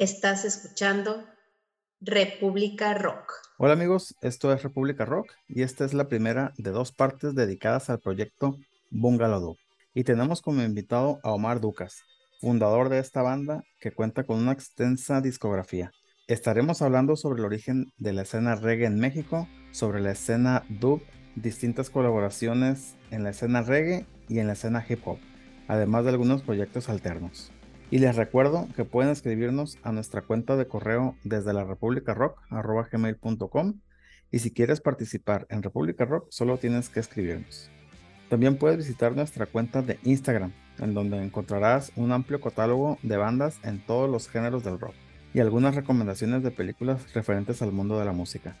[0.00, 1.26] Estás escuchando
[2.00, 3.34] República Rock.
[3.58, 7.90] Hola amigos, esto es República Rock y esta es la primera de dos partes dedicadas
[7.90, 8.56] al proyecto
[8.90, 9.58] Bungalow.
[9.92, 12.00] Y tenemos como invitado a Omar Ducas,
[12.40, 15.90] fundador de esta banda que cuenta con una extensa discografía.
[16.28, 21.02] Estaremos hablando sobre el origen de la escena reggae en México, sobre la escena dub,
[21.36, 25.18] distintas colaboraciones en la escena reggae y en la escena hip hop,
[25.68, 27.52] además de algunos proyectos alternos.
[27.92, 32.40] Y les recuerdo que pueden escribirnos a nuestra cuenta de correo desde la República Rock,
[32.92, 33.80] gmail.com.
[34.30, 37.68] Y si quieres participar en República Rock, solo tienes que escribirnos.
[38.28, 43.58] También puedes visitar nuestra cuenta de Instagram, en donde encontrarás un amplio catálogo de bandas
[43.64, 44.94] en todos los géneros del rock
[45.34, 48.56] y algunas recomendaciones de películas referentes al mundo de la música.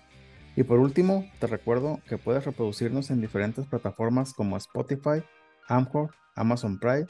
[0.56, 5.22] Y por último, te recuerdo que puedes reproducirnos en diferentes plataformas como Spotify,
[5.68, 7.06] Amcor, Amazon Prime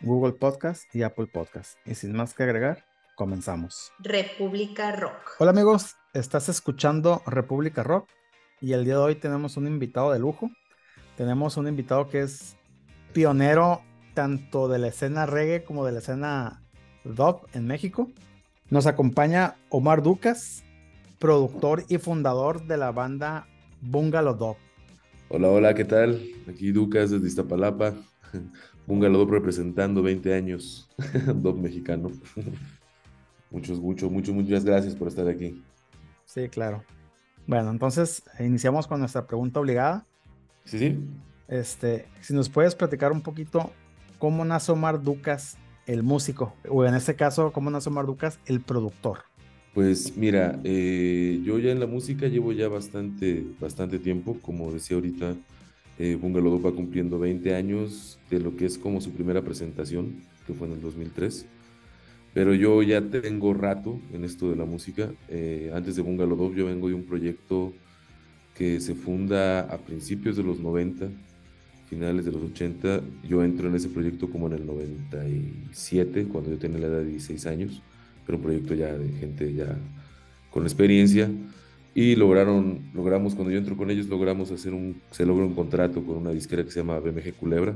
[0.00, 1.78] Google Podcast y Apple Podcast.
[1.86, 3.92] Y sin más que agregar, comenzamos.
[3.98, 5.36] República Rock.
[5.38, 8.08] Hola amigos, estás escuchando República Rock
[8.60, 10.50] y el día de hoy tenemos un invitado de lujo.
[11.16, 12.56] Tenemos un invitado que es
[13.12, 13.80] pionero
[14.14, 16.62] tanto de la escena reggae como de la escena
[17.04, 18.10] dub en México.
[18.68, 20.62] Nos acompaña Omar Ducas,
[21.18, 23.46] productor y fundador de la banda
[23.80, 24.56] Bungalow Dub.
[25.28, 26.22] Hola, hola, ¿qué tal?
[26.48, 27.94] Aquí Ducas desde Iztapalapa.
[28.86, 30.88] Un Dop representando 20 años,
[31.34, 32.10] Dop mexicano.
[33.50, 35.62] Muchos, mucho, mucho, muchas gracias por estar aquí.
[36.24, 36.84] Sí, claro.
[37.46, 40.06] Bueno, entonces iniciamos con nuestra pregunta obligada.
[40.64, 40.98] Sí, sí.
[41.48, 43.72] Este, si nos puedes platicar un poquito
[44.18, 48.60] cómo nace Omar Ducas, el músico, o en este caso, cómo nace Omar Ducas, el
[48.60, 49.20] productor.
[49.74, 54.96] Pues mira, eh, yo ya en la música llevo ya bastante, bastante tiempo, como decía
[54.96, 55.34] ahorita,
[55.98, 60.52] eh, Bungalow va cumpliendo 20 años de lo que es como su primera presentación, que
[60.52, 61.46] fue en el 2003.
[62.34, 65.10] Pero yo ya tengo rato en esto de la música.
[65.28, 67.72] Eh, antes de Bungalow yo vengo de un proyecto
[68.54, 71.08] que se funda a principios de los 90,
[71.88, 73.00] finales de los 80.
[73.26, 77.06] Yo entro en ese proyecto como en el 97, cuando yo tenía la edad de
[77.06, 77.82] 16 años,
[78.26, 79.74] pero un proyecto ya de gente ya
[80.50, 81.30] con experiencia
[81.96, 86.04] y lograron, logramos, cuando yo entro con ellos, logramos hacer un, se logró un contrato
[86.04, 87.74] con una disquera que se llama BMG Culebra,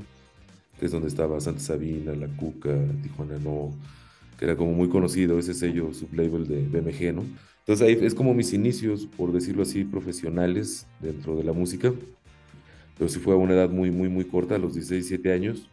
[0.79, 2.69] que es donde estaba Santa Sabina, La Cuca,
[3.03, 3.73] Tijuana No,
[4.39, 7.25] que era como muy conocido ese sello sublabel de BMG, ¿no?
[7.61, 11.91] Entonces ahí es como mis inicios, por decirlo así, profesionales dentro de la música,
[12.99, 15.67] pero sí fue a una edad muy, muy, muy corta, a los 16, 17 años,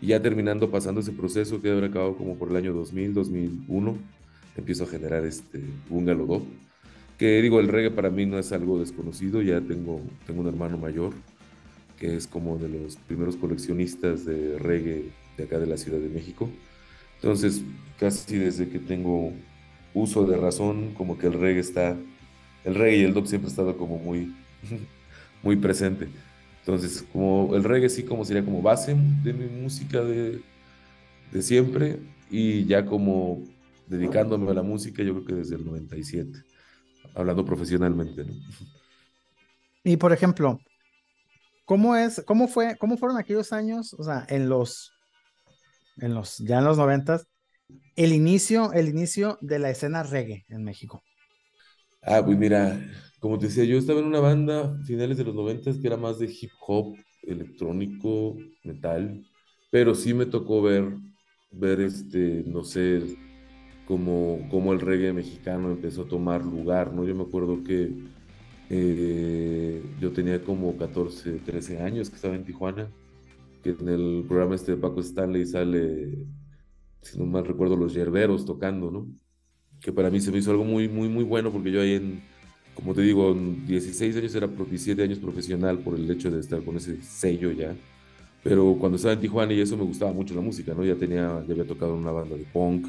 [0.00, 3.96] y ya terminando, pasando ese proceso que habrá acabado como por el año 2000, 2001,
[4.56, 5.60] empiezo a generar este
[5.90, 6.46] Bungalow
[7.18, 10.78] que digo, el reggae para mí no es algo desconocido, ya tengo, tengo un hermano
[10.78, 11.12] mayor
[11.98, 16.08] que es como de los primeros coleccionistas de reggae de acá de la Ciudad de
[16.08, 16.48] México.
[17.16, 17.62] Entonces,
[17.98, 19.32] casi desde que tengo
[19.94, 21.96] uso de razón, como que el reggae está,
[22.64, 24.32] el reggae y el dub siempre ha estado como muy,
[25.42, 26.06] muy presente.
[26.60, 30.40] Entonces, como el reggae sí como sería como base de mi música de,
[31.32, 31.98] de siempre
[32.30, 33.42] y ya como
[33.88, 36.44] dedicándome a la música, yo creo que desde el 97
[37.14, 38.24] hablando profesionalmente.
[38.24, 38.32] ¿no?
[39.84, 40.58] Y por ejemplo,
[41.64, 44.92] ¿cómo es, cómo fue, cómo fueron aquellos años, o sea, en los,
[45.98, 47.26] en los, ya en los noventas,
[47.96, 51.02] el inicio, el inicio de la escena reggae en México?
[52.02, 52.80] Ah, pues mira,
[53.20, 56.18] como te decía, yo estaba en una banda finales de los noventas que era más
[56.18, 59.24] de hip hop, electrónico, metal,
[59.70, 60.96] pero sí me tocó ver,
[61.50, 63.02] ver este, no sé,
[63.88, 67.06] como, el reggae mexicano empezó a tomar lugar, ¿no?
[67.06, 67.90] Yo me acuerdo que
[68.68, 72.90] eh, yo tenía como 14, 13 años que estaba en Tijuana,
[73.62, 76.18] que en el programa este de Paco Stanley sale,
[77.00, 79.06] si no mal recuerdo, los yerberos tocando, ¿no?
[79.80, 82.20] Que para mí se me hizo algo muy, muy, muy bueno porque yo ahí en,
[82.74, 86.62] como te digo, en 16 años era 17 años profesional por el hecho de estar
[86.62, 87.74] con ese sello ya.
[88.44, 90.84] Pero cuando estaba en Tijuana y eso me gustaba mucho la música, ¿no?
[90.84, 92.88] Ya tenía, ya había tocado en una banda de punk,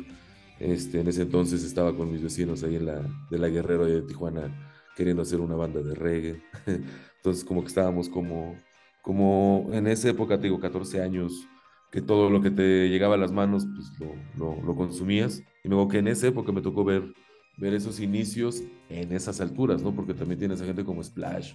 [0.60, 4.02] este, en ese entonces estaba con mis vecinos ahí en la, de la Guerrero de
[4.02, 6.42] Tijuana queriendo hacer una banda de reggae.
[7.18, 8.58] Entonces como que estábamos como,
[9.02, 11.48] como en esa época, te digo, 14 años,
[11.90, 15.42] que todo lo que te llegaba a las manos, pues lo, lo, lo consumías.
[15.64, 17.14] Y luego que en esa época me tocó ver,
[17.58, 19.96] ver esos inicios en esas alturas, ¿no?
[19.96, 21.54] Porque también tienes a gente como Splash,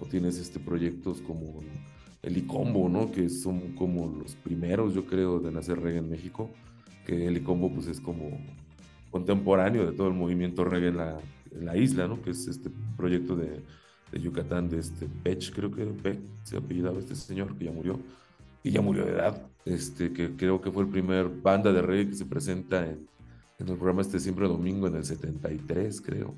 [0.00, 1.60] o tienes este, proyectos como
[2.22, 3.12] el Icombo, ¿no?
[3.12, 6.50] Que son como los primeros, yo creo, de nacer reggae en México
[7.06, 8.38] que el Icombo pues es como
[9.10, 11.18] contemporáneo de todo el movimiento reggae en la,
[11.52, 12.20] en la isla, ¿no?
[12.20, 13.62] Que es este proyecto de,
[14.12, 17.98] de Yucatán, de este Pech, creo que Pech se apellidaba este señor que ya murió,
[18.62, 22.10] y ya murió de edad, este, que creo que fue el primer banda de reggae
[22.10, 23.06] que se presenta en,
[23.58, 26.34] en el programa este siempre domingo en el 73, creo,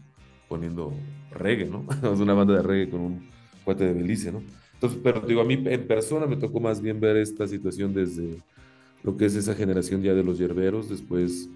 [0.49, 0.93] poniendo
[1.31, 1.87] reggae, ¿no?
[2.13, 3.29] es una banda de reggae con un
[3.65, 4.43] cuate de Belice, ¿no?
[4.75, 8.41] Entonces, pero digo, a mí en persona me tocó más bien ver esta situación desde
[9.03, 11.49] lo que es esa generación ya de los yerberos, después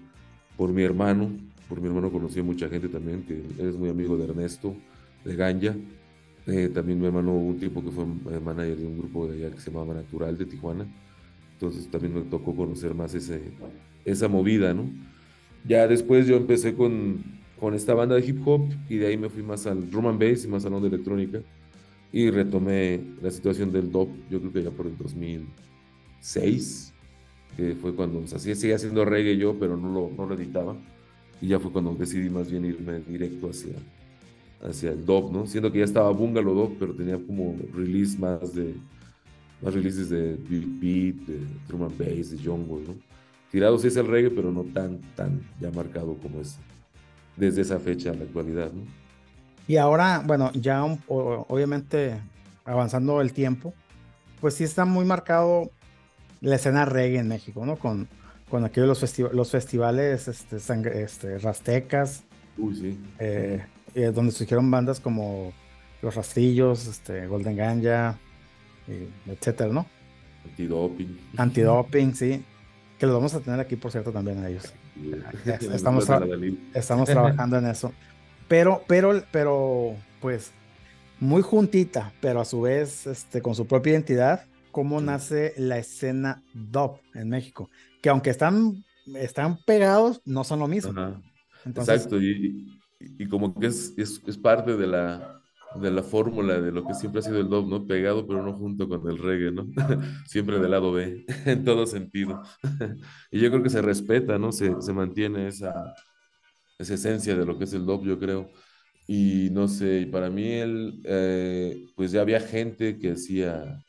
[0.57, 1.31] por mi hermano,
[1.67, 4.75] por mi hermano conocí a mucha gente también, que es muy amigo de Ernesto,
[5.23, 5.75] de Ganja,
[6.45, 9.37] eh, también mi hermano hubo un tiempo que fue eh, manager de un grupo de
[9.37, 10.85] allá que se llamaba Natural de Tijuana,
[11.53, 13.41] entonces también me tocó conocer más ese,
[14.03, 14.89] esa movida, ¿no?
[15.65, 17.23] Ya después yo empecé con,
[17.59, 20.19] con esta banda de hip hop y de ahí me fui más al drum and
[20.19, 21.39] bass y más al onda electrónica
[22.11, 26.92] y retomé la situación del dop, yo creo que ya por el 2006,
[27.55, 30.75] que fue cuando, o sea, seguía haciendo reggae yo, pero no lo, no lo editaba.
[31.41, 33.73] Y ya fue cuando decidí más bien irme directo hacia,
[34.63, 35.45] hacia el dub, ¿no?
[35.45, 38.75] Siendo que ya estaba Bungalow Dub, pero tenía como release más de,
[39.61, 42.95] más releases de beat, de drum and bass, de jungle, ¿no?
[43.51, 46.57] Tirado sí es el reggae, pero no tan, tan ya marcado como es
[47.35, 48.81] desde esa fecha a la actualidad, ¿no?
[49.67, 52.19] Y ahora, bueno, ya obviamente
[52.65, 53.73] avanzando el tiempo,
[54.41, 55.69] pues sí está muy marcado
[56.43, 57.77] la escena reggae en México, ¿no?
[57.77, 58.07] Con,
[58.49, 60.57] con aquellos los, los festivales este,
[61.03, 62.23] este, rastecas,
[62.57, 62.99] Uy, sí.
[63.17, 63.63] Eh,
[63.95, 65.53] eh, donde surgieron bandas como
[66.01, 68.19] Los Rastrillos, este, Golden Ganja,
[69.25, 69.87] etcétera, ¿no?
[70.45, 71.19] Antidoping.
[71.37, 72.43] Antidoping, sí.
[72.99, 74.73] Que los vamos a tener aquí, por cierto, también a ellos.
[75.73, 76.07] Estamos,
[76.73, 77.91] estamos trabajando en eso.
[78.47, 80.51] Pero, pero, pero, pues,
[81.19, 86.43] muy juntita, pero a su vez, este, con su propia identidad, cómo nace la escena
[86.53, 87.69] dub en México.
[88.01, 88.83] Que aunque están,
[89.15, 90.93] están pegados, no son lo mismo.
[91.65, 92.67] Exacto, y,
[92.99, 95.41] y, como que es, es, es, parte de la,
[95.79, 97.87] de la fórmula de lo que siempre ha sido el dub, ¿no?
[97.87, 99.65] Pegado, pero no junto con el reggae, ¿no?
[100.27, 102.41] siempre del lado B, en todo sentido.
[103.31, 104.51] y yo creo que se respeta, ¿no?
[104.51, 105.93] Se, se mantiene esa
[106.77, 108.51] esa esencia de lo que es el dop, yo creo.
[109.07, 113.83] Y no sé, para mí él, eh, pues ya había gente que hacía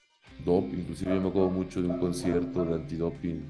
[0.45, 3.43] dop, inclusive yo me acuerdo mucho de un concierto de antidoping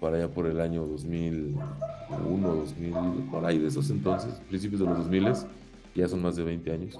[0.00, 2.94] para allá por el año 2001, 2000,
[3.30, 5.32] por ahí de esos entonces, principios de los 2000,
[5.94, 6.98] ya son más de 20 años,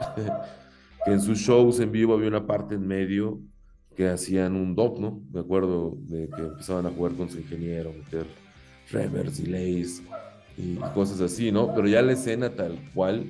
[1.05, 3.41] que en sus shows en vivo había una parte en medio
[3.97, 5.21] que hacían un dop, ¿no?
[5.33, 8.27] Me acuerdo de que empezaban a jugar con su ingeniero, meter
[8.91, 10.03] reverse, delays,
[10.56, 11.75] y cosas así, ¿no?
[11.75, 13.27] Pero ya la escena tal cual,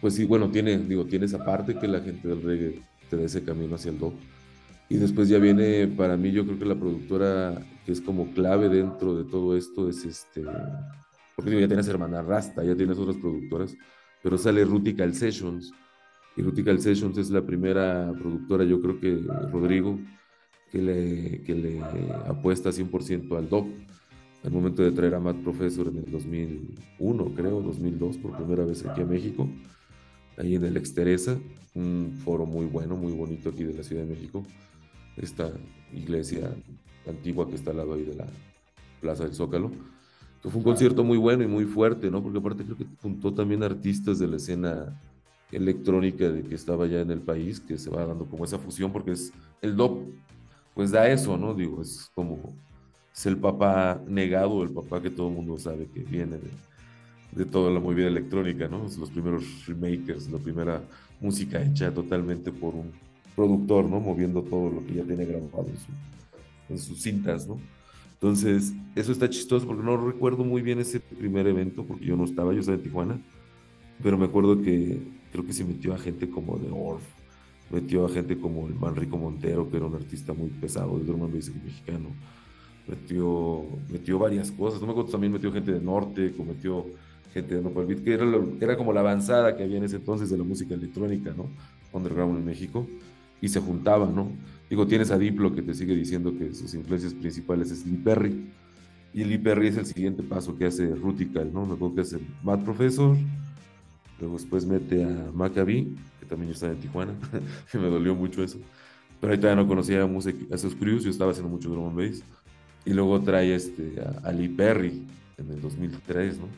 [0.00, 3.22] pues sí, bueno, tiene, digo, tiene esa parte que la gente del reggae te da
[3.24, 4.14] ese camino hacia el dog.
[4.88, 8.68] Y después ya viene, para mí, yo creo que la productora que es como clave
[8.68, 10.44] dentro de todo esto es este,
[11.36, 13.76] porque digo, ya tienes Hermana Rasta, ya tienes otras productoras,
[14.22, 15.72] pero sale Rutical Sessions.
[16.36, 19.20] Y Rutical Sessions es la primera productora, yo creo que
[19.52, 19.98] Rodrigo,
[20.70, 21.80] que le, que le
[22.26, 23.66] apuesta 100% al dog
[24.44, 28.84] al momento de traer a Matt Professor en el 2001, creo, 2002, por primera vez
[28.84, 29.48] aquí a México,
[30.36, 31.38] ahí en el Exteresa,
[31.74, 34.44] un foro muy bueno, muy bonito aquí de la Ciudad de México,
[35.20, 35.50] esta
[35.92, 36.54] iglesia
[37.08, 38.26] antigua que está al lado ahí de la
[39.00, 39.70] Plaza del Zócalo,
[40.42, 42.22] que fue un concierto muy bueno y muy fuerte, ¿no?
[42.22, 45.00] Porque aparte creo que juntó también artistas de la escena
[45.50, 48.92] electrónica de que estaba ya en el país, que se va dando como esa fusión,
[48.92, 49.32] porque es
[49.62, 50.08] el DOP,
[50.74, 51.54] pues da eso, ¿no?
[51.54, 52.54] Digo, es como
[53.14, 56.38] es el papá negado, el papá que todo el mundo sabe que viene
[57.32, 58.82] de, toda la movida electrónica, ¿no?
[58.82, 60.82] Los primeros remakers, la primera
[61.20, 62.92] música hecha totalmente por un
[63.38, 64.00] productor, ¿no?
[64.00, 65.66] Moviendo todo lo que ya tiene grabado
[66.68, 67.60] en, sus cintas, ¿no?
[68.14, 72.24] Entonces, eso está chistoso porque no recuerdo muy bien ese primer evento porque yo no
[72.24, 73.20] estaba, yo estaba en Tijuana,
[74.02, 74.98] pero me acuerdo que
[75.30, 77.04] creo que se metió a gente como de Orf,
[77.70, 81.22] metió a gente como el Manrico Montero, que era un artista muy pesado de drum
[81.22, 82.08] and mexicano,
[82.88, 84.80] metió, metió varias cosas.
[84.80, 86.86] No me acuerdo, también metió gente de norte, metió
[87.32, 88.26] gente de Nopal Beat, que era,
[88.60, 91.46] era como la avanzada que había en ese entonces de la música electrónica, ¿no?
[91.92, 92.84] Underground en México,
[93.40, 94.32] y se juntaban, ¿no?
[94.68, 98.50] Digo, tienes a Diplo que te sigue diciendo que sus influencias principales es Lee Perry,
[99.12, 101.66] y Lee Perry es el siguiente paso que hace Rutical, ¿no?
[101.66, 103.16] Me acuerdo que hace Mad Professor,
[104.20, 107.14] luego después mete a Maccabi, que también está en Tijuana,
[107.72, 108.58] que me dolió mucho eso.
[109.20, 111.96] Pero ahí todavía no conocía a, a esos crews, yo estaba haciendo mucho drum and
[111.96, 112.22] bass.
[112.84, 115.02] Y luego trae este, a, Lee Perry
[115.36, 116.48] en el 2003, ¿no?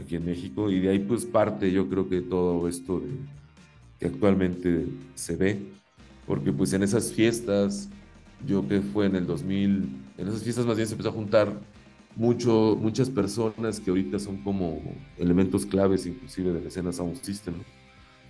[0.00, 0.70] Aquí en México.
[0.70, 3.08] Y de ahí pues parte yo creo que todo esto de,
[3.98, 5.60] que actualmente se ve.
[6.30, 7.88] Porque pues en esas fiestas,
[8.46, 9.66] yo que fue en el 2000,
[10.16, 11.52] en esas fiestas más bien se empezó a juntar
[12.14, 14.80] mucho, muchas personas que ahorita son como
[15.18, 17.64] elementos claves inclusive de la escena Sound System, ¿no?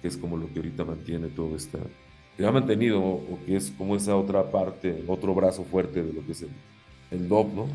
[0.00, 1.78] que es como lo que ahorita mantiene todo esta,
[2.38, 6.24] que ha mantenido o que es como esa otra parte, otro brazo fuerte de lo
[6.24, 6.50] que es el,
[7.10, 7.66] el DOP, ¿no?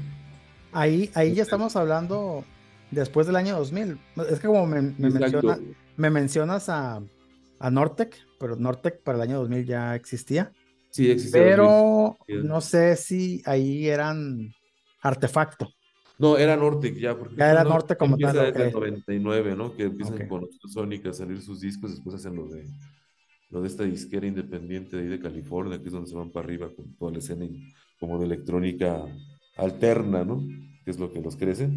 [0.72, 2.44] Ahí, ahí ya estamos hablando
[2.90, 4.00] después del año 2000.
[4.32, 5.60] Es que como me, me, menciona,
[5.98, 7.00] me mencionas a,
[7.60, 10.52] a Nortec, pero Nortec para el año 2000 ya existía.
[10.92, 11.42] Sí, existía.
[11.42, 14.54] Pero no sé si ahí eran
[15.02, 15.68] artefacto.
[16.20, 17.18] No, era Nortec ya.
[17.18, 18.36] Porque ya era Nortec como tal.
[18.36, 19.76] Desde el 99, ¿no?
[19.76, 22.68] Que empiezan con Sonic a salir sus discos, después hacen lo de
[23.50, 26.46] lo de esta disquera independiente de ahí de California, que es donde se van para
[26.46, 27.48] arriba con toda la escena
[28.00, 29.06] como de electrónica
[29.58, 30.46] alterna, ¿no?
[30.84, 31.72] Que es lo que los crece.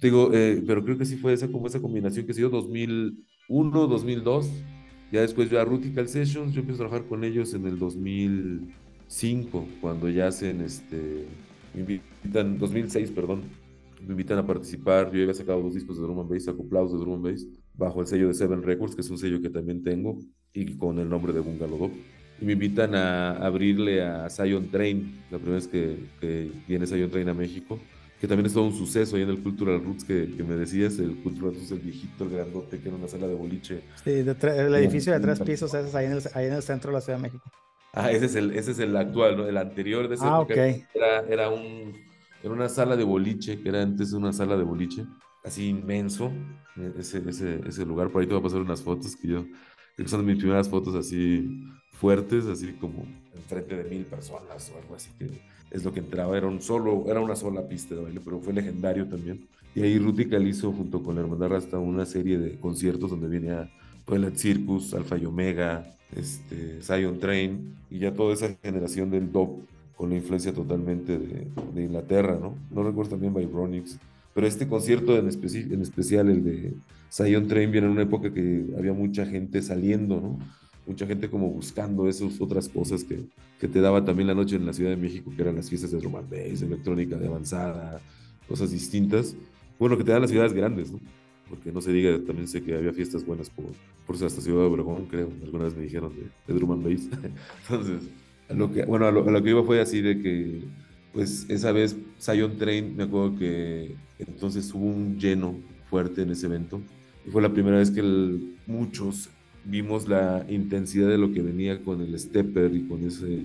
[0.00, 3.86] Digo, eh, pero creo que sí fue esa, como esa combinación que se dio 2001,
[3.88, 4.50] 2002.
[5.10, 9.66] Ya después yo a Rutical Sessions, yo empiezo a trabajar con ellos en el 2005,
[9.80, 11.24] cuando ya hacen, este,
[11.72, 13.44] me invitan, 2006, perdón,
[14.06, 15.10] me invitan a participar.
[15.10, 18.02] Yo había sacado dos discos de drum and bass, acoplados de drum and bass, bajo
[18.02, 20.18] el sello de Seven Records, que es un sello que también tengo,
[20.52, 21.90] y con el nombre de Bungalow
[22.40, 27.10] Y me invitan a abrirle a Zion Train, la primera vez que, que viene Zion
[27.10, 27.78] Train a México,
[28.20, 30.98] que también es todo un suceso ahí en el Cultural Roots que, que me decías,
[30.98, 33.82] el Cultural Roots, el viejito, el grandote, que era una sala de boliche.
[34.02, 36.90] Sí, el edificio de tres pisos, ese es ahí en, el, ahí en el centro
[36.90, 37.44] de la Ciudad de México.
[37.92, 39.46] Ah, ese es el, ese es el actual, ¿no?
[39.46, 40.84] El anterior de ese ah, okay.
[40.94, 41.94] era, era, un,
[42.42, 45.06] era una sala de boliche, que era antes una sala de boliche,
[45.44, 46.32] así inmenso,
[46.98, 48.10] ese, ese, ese lugar.
[48.10, 49.44] Por ahí te voy a pasar unas fotos que yo
[50.04, 54.94] que son mis primeras fotos así fuertes, así como enfrente de mil personas o algo
[54.94, 58.20] así que es lo que entraba, era un solo, era una sola pista de baile,
[58.24, 59.46] pero fue legendario también.
[59.74, 63.70] Y ahí Ruti hizo junto con la Hermandad Rasta una serie de conciertos donde venía
[64.06, 69.62] Toilet Circus, Alpha y Omega, este, Zion Train y ya toda esa generación del dub
[69.96, 72.54] con la influencia totalmente de, de Inglaterra, ¿no?
[72.70, 73.98] No recuerdo también Vibronics,
[74.38, 76.74] pero este concierto en, en especial, el de
[77.10, 80.38] Zion Train, viene en una época que había mucha gente saliendo, ¿no?
[80.88, 83.20] Mucha gente como buscando esas otras cosas que,
[83.60, 85.90] que te daba también la noche en la Ciudad de México, que eran las fiestas
[85.90, 88.00] de drum and bass, electrónica de avanzada,
[88.48, 89.36] cosas distintas.
[89.78, 90.98] Bueno, que te dan las ciudades grandes, ¿no?
[91.48, 93.66] Porque no se diga, también sé que había fiestas buenas por,
[94.06, 95.30] por hasta Ciudad de Obregón, creo.
[95.42, 96.12] Alguna vez me dijeron
[96.46, 97.08] de, de bass.
[97.68, 98.08] Entonces,
[98.48, 100.62] lo que, bueno, a lo, a lo que iba fue así de que
[101.12, 105.56] pues esa vez Zion Train, me acuerdo que entonces hubo un lleno
[105.90, 106.80] fuerte en ese evento.
[107.26, 108.02] Y fue la primera vez que
[108.66, 109.28] muchos
[109.68, 113.44] vimos la intensidad de lo que venía con el stepper y con ese,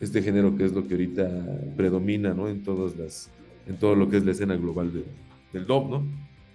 [0.00, 1.28] este género que es lo que ahorita
[1.76, 2.48] predomina, ¿no?
[2.48, 3.30] En todas las,
[3.66, 4.92] en todo lo que es la escena global
[5.52, 6.02] del dub, ¿no?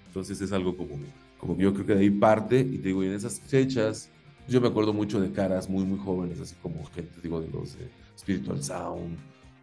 [0.08, 0.98] Entonces es algo como,
[1.40, 4.10] como yo creo que de ahí parte, y te digo, y en esas fechas,
[4.48, 7.76] yo me acuerdo mucho de caras muy, muy jóvenes, así como gente, digo, de los
[8.18, 9.18] Spiritual Sound,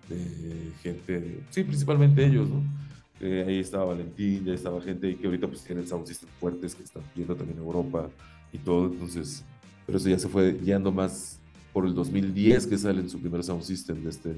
[0.09, 2.63] de gente, sí, principalmente ellos, ¿no?
[3.21, 6.83] ahí estaba Valentín, ya estaba gente ahí que ahorita pues tienen sound system fuertes que
[6.83, 8.11] están yendo también Europa
[8.55, 9.45] y todo, entonces,
[9.85, 11.39] pero eso ya se fue guiando más
[11.73, 14.37] por el 2010 que sale en su primer sound system de este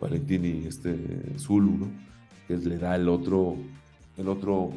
[0.00, 0.96] Valentín y este
[1.38, 1.86] Zulu, ¿no?
[2.48, 3.56] Que le da el otro,
[4.18, 4.72] el otro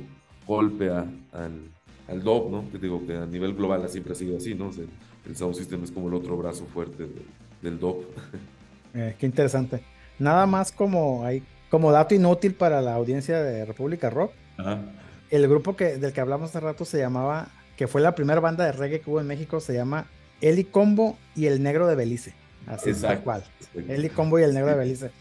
[0.45, 1.59] golpe a, al,
[2.07, 2.71] al DOP, ¿no?
[2.71, 4.71] Que digo que a nivel global siempre ha sido así, ¿no?
[5.25, 7.07] el sound system es como el otro brazo fuerte
[7.61, 8.03] del DOP.
[8.93, 9.83] Eh, qué interesante.
[10.17, 14.31] Nada más como, hay, como dato inútil para la audiencia de República Rock.
[15.29, 18.65] El grupo que, del que hablamos hace rato se llamaba, que fue la primera banda
[18.65, 20.07] de reggae que hubo en México, se llama
[20.41, 22.33] Eli Combo y el Negro de Belice.
[22.65, 23.43] Así tal cual.
[23.87, 25.11] Eli Combo y el Negro de Belice.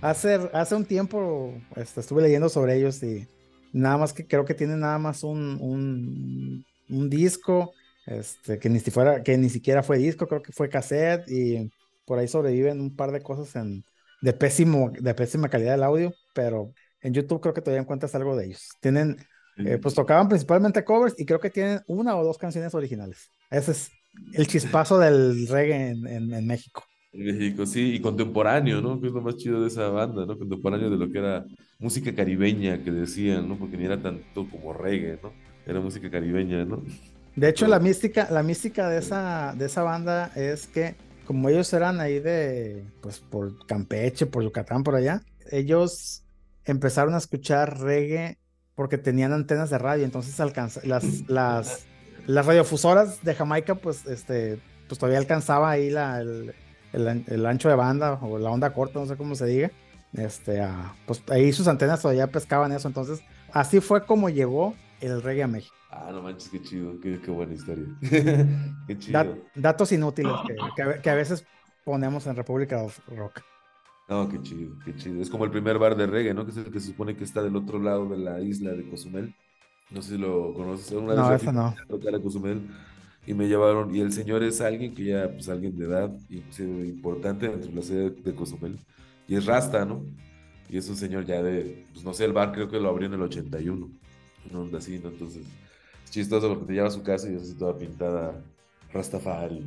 [0.00, 3.28] Hace, hace un tiempo este, estuve leyendo sobre ellos y
[3.72, 7.72] nada más que creo que tienen nada más un, un, un disco
[8.06, 11.70] este, que, ni si fuera, que ni siquiera fue disco, creo que fue cassette y
[12.04, 13.84] por ahí sobreviven un par de cosas en,
[14.22, 18.36] de, pésimo, de pésima calidad del audio, pero en YouTube creo que todavía encuentras algo
[18.36, 18.70] de ellos.
[18.80, 19.16] Tienen,
[19.58, 23.30] eh, pues tocaban principalmente covers y creo que tienen una o dos canciones originales.
[23.50, 23.90] Ese es
[24.32, 26.84] el chispazo del reggae en, en, México.
[27.12, 29.00] En México, sí, y contemporáneo, ¿no?
[29.00, 30.38] Que es lo más chido de esa banda, ¿no?
[30.38, 31.44] Contemporáneo de lo que era
[31.78, 33.56] música caribeña que decían, ¿no?
[33.56, 35.32] Porque ni era tanto como reggae, ¿no?
[35.66, 36.82] Era música caribeña, ¿no?
[37.34, 40.94] De hecho, la mística, la mística de esa, de esa banda es que
[41.26, 46.24] como ellos eran ahí de, pues por Campeche, por Yucatán, por allá, ellos
[46.64, 48.38] empezaron a escuchar reggae
[48.76, 50.38] porque tenían antenas de radio, entonces
[50.84, 51.86] las, las,
[52.26, 56.54] las radiofusoras de Jamaica, pues, este, pues todavía alcanzaba ahí la, el,
[56.92, 59.70] el, ancho de banda o la onda corta, no sé cómo se diga.
[60.12, 60.62] Este,
[61.06, 63.20] pues ahí sus antenas todavía pescaban eso, entonces
[63.52, 65.74] así fue como llegó el reggae a México.
[65.90, 67.86] Ah, no manches, qué chido, qué, buena historia.
[68.86, 69.38] qué chido.
[69.54, 70.32] datos inútiles
[71.02, 71.44] que, a veces
[71.84, 73.40] ponemos en República Rock.
[74.08, 75.20] No, qué chido, qué chido.
[75.20, 76.44] Es como el primer bar de reggae, ¿no?
[76.44, 78.88] Que es el que se supone que está del otro lado de la isla de
[78.88, 79.34] Cozumel.
[79.90, 80.90] No sé si lo conoces.
[80.92, 81.66] Una no, eso no.
[81.66, 82.62] A Cozumel
[83.26, 86.38] y me llevaron, y el señor es alguien que ya, pues alguien de edad, y,
[86.42, 88.78] pues, importante dentro de la sede de Cozumel,
[89.26, 90.04] y es Rasta, ¿no?
[90.68, 93.08] Y es un señor ya de, pues no sé, el bar creo que lo abrió
[93.08, 93.90] en el 81
[94.50, 95.08] una onda así, ¿no?
[95.08, 95.44] Entonces,
[96.04, 98.40] es chistoso porque te lleva a su casa y es así toda pintada
[98.92, 99.64] Rastafari.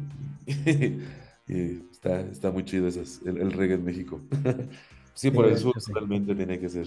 [1.50, 4.22] y está, está muy chido esas, el, el reggae en México.
[5.14, 5.92] sí, por Sí, el sur sí.
[5.94, 6.86] realmente tiene que ser.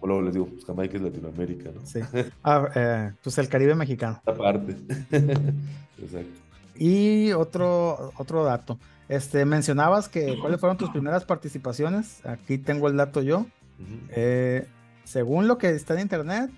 [0.00, 1.86] O luego les digo, pues Jamaica es Latinoamérica, ¿no?
[1.86, 2.00] Sí.
[2.42, 4.20] Ah, eh, pues el Caribe mexicano.
[4.26, 4.76] Aparte.
[5.98, 6.40] Exacto.
[6.74, 8.78] Y otro, otro dato.
[9.08, 12.24] Este, mencionabas que cuáles fueron tus primeras participaciones.
[12.26, 13.46] Aquí tengo el dato yo.
[14.10, 14.66] Eh,
[15.04, 16.50] según lo que está en internet,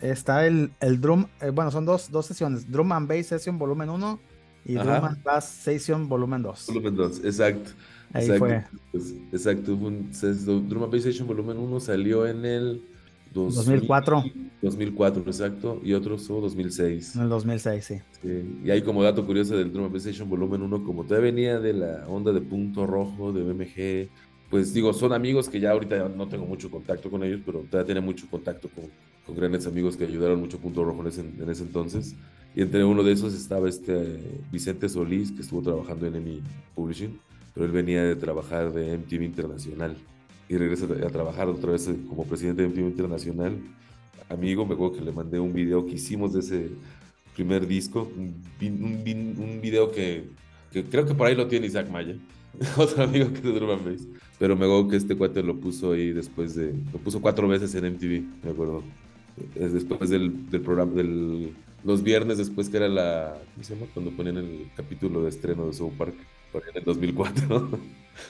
[0.00, 3.90] está el, el Drum, eh, bueno, son dos, dos sesiones, Drum and Bass Session Volumen
[3.90, 4.20] 1
[4.68, 5.06] y Drum Ajá.
[5.08, 6.66] and Bass Session Volumen 2.
[6.68, 7.70] Volumen 2, exacto.
[8.12, 8.38] Ahí exacto.
[8.46, 8.64] fue.
[8.92, 9.74] Pues, exacto.
[9.74, 12.82] un- se- Drum and Bass Session Volumen 1 salió en el
[13.34, 14.24] 2004.
[14.62, 15.80] 2004, exacto.
[15.84, 17.16] Y otro fue 2006.
[17.16, 17.94] En el 2006, sí.
[18.22, 21.30] Sí, Y hay como dato curioso del Drum and Bass Session Volumen 1, como todavía
[21.30, 24.08] venía de la onda de Punto Rojo, de BMG,
[24.50, 27.86] pues digo, son amigos que ya ahorita no tengo mucho contacto con ellos, pero todavía
[27.86, 28.84] tenía mucho contacto con,
[29.26, 32.14] con grandes amigos que ayudaron mucho a Punto Rojo en ese, en ese entonces.
[32.54, 34.18] Y entre uno de esos estaba este
[34.50, 36.42] Vicente Solís, que estuvo trabajando en EMI
[36.74, 37.18] Publishing,
[37.54, 39.96] pero él venía de trabajar de MTV Internacional
[40.48, 43.58] y regresa a trabajar otra vez como presidente de MTV Internacional.
[44.28, 46.70] Amigo, me acuerdo que le mandé un video que hicimos de ese
[47.34, 50.28] primer disco, un, un, un video que,
[50.72, 52.16] que creo que por ahí lo tiene Isaac Maya,
[52.76, 54.08] otro amigo que es de Drum and Bass.
[54.38, 57.74] Pero me acuerdo que este cuate lo puso ahí después de, lo puso cuatro veces
[57.74, 58.82] en MTV, me acuerdo.
[59.54, 61.52] Es después del, del programa, del,
[61.88, 63.90] los viernes después que era la, ¿cómo se llama?
[63.92, 66.16] Cuando ponían el capítulo de estreno de South Park,
[66.54, 67.70] en el 2004.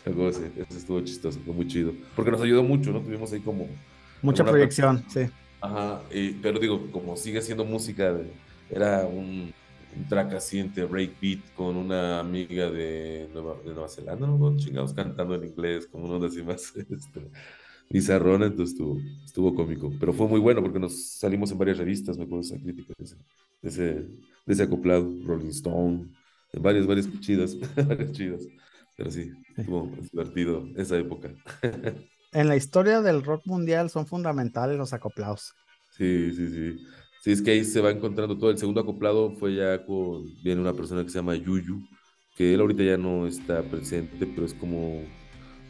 [0.07, 1.93] Me acuerdo, sí, eso estuvo chistoso, fue muy chido.
[2.15, 3.03] Porque nos ayudó mucho, ¿no?
[3.03, 3.83] Tuvimos ahí como
[4.23, 5.29] Mucha proyección, sí.
[5.61, 9.53] Ajá, y- pero digo, como sigue siendo música, de- era un,
[9.91, 14.57] un track así entre breakbeat con una amiga de Nueva, de Nueva Zelanda, ¿no?
[14.57, 17.31] Chingados cantando en inglés, como una onda así más este,
[17.91, 19.97] bizarrona, entonces estuvo, estuvo cómico.
[19.99, 22.95] Pero fue muy bueno porque nos salimos en varias revistas, me acuerdo esa crítica
[23.62, 23.85] de ese,
[24.47, 26.09] de ese, acoplado, Rolling Stone,
[26.55, 28.42] varias, varias chidas, varias chidas.
[28.97, 31.33] Pero sí, estuvo divertido esa época.
[32.33, 35.55] En la historia del rock mundial son fundamentales los acoplados.
[35.97, 36.79] Sí, sí, sí.
[37.23, 38.51] Sí, es que ahí se va encontrando todo.
[38.51, 41.81] El segundo acoplado fue ya con, viene una persona que se llama Yuyu,
[42.37, 45.03] que él ahorita ya no está presente, pero es como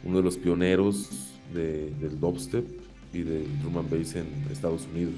[0.03, 1.09] uno de los pioneros
[1.53, 2.65] de- del dubstep
[3.13, 5.15] y del drum and bass en Estados Unidos.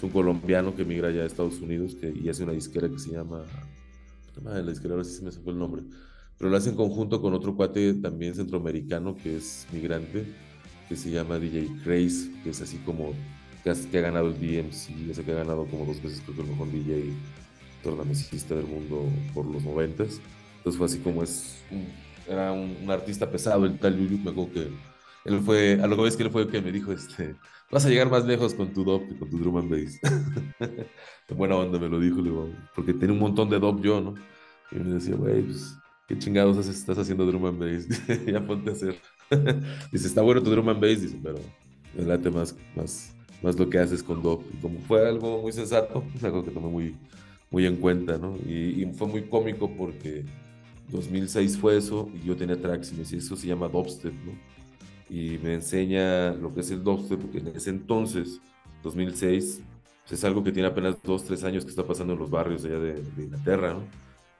[0.00, 2.98] Es un colombiano que migra ya a Estados Unidos que, y hace una disquera que
[2.98, 3.44] se llama,
[4.46, 5.82] ah, la disquera ahora sí se me fue el nombre,
[6.38, 10.24] pero lo hace en conjunto con otro cuate también centroamericano que es migrante,
[10.88, 13.12] que se llama DJ Craze, que es así como
[13.62, 16.42] que, que ha ganado el DMC, ese que ha ganado como dos veces creo que
[16.44, 17.12] el mejor DJ
[17.82, 20.18] tornamesista del mundo por los noventas.
[20.56, 21.88] Entonces fue así como es, un-
[22.26, 24.68] era un, un artista pesado el tal Yuyu, me acuerdo que
[25.24, 27.36] él fue, a lo que ves que él fue que me dijo, este,
[27.70, 30.00] vas a llegar más lejos con tu dub que con tu drum and bass.
[31.28, 34.00] En buena onda me lo dijo, le digo, porque tenía un montón de dub yo,
[34.00, 34.14] ¿no?
[34.70, 35.76] Y me decía, güey, pues,
[36.08, 37.88] ¿qué chingados haces- estás haciendo drum and bass?
[38.26, 39.00] ya ponte a hacer.
[39.92, 41.38] dice, está bueno tu drum and bass, dice, pero
[41.92, 44.44] me late más, más, más lo que haces con dub.
[44.52, 47.00] Y como fue algo muy sensato, es algo que tomé muy,
[47.50, 48.36] muy en cuenta, ¿no?
[48.46, 50.24] Y, y fue muy cómico porque
[50.86, 54.40] 2006 fue eso y yo tenía tracks y me decía, eso se llama dubstep, ¿no?
[55.10, 58.40] Y me enseña lo que es el dubstep, porque en ese entonces,
[58.84, 59.60] 2006,
[60.02, 62.64] pues es algo que tiene apenas dos, tres años que está pasando en los barrios
[62.64, 63.82] allá de, de Inglaterra, ¿no?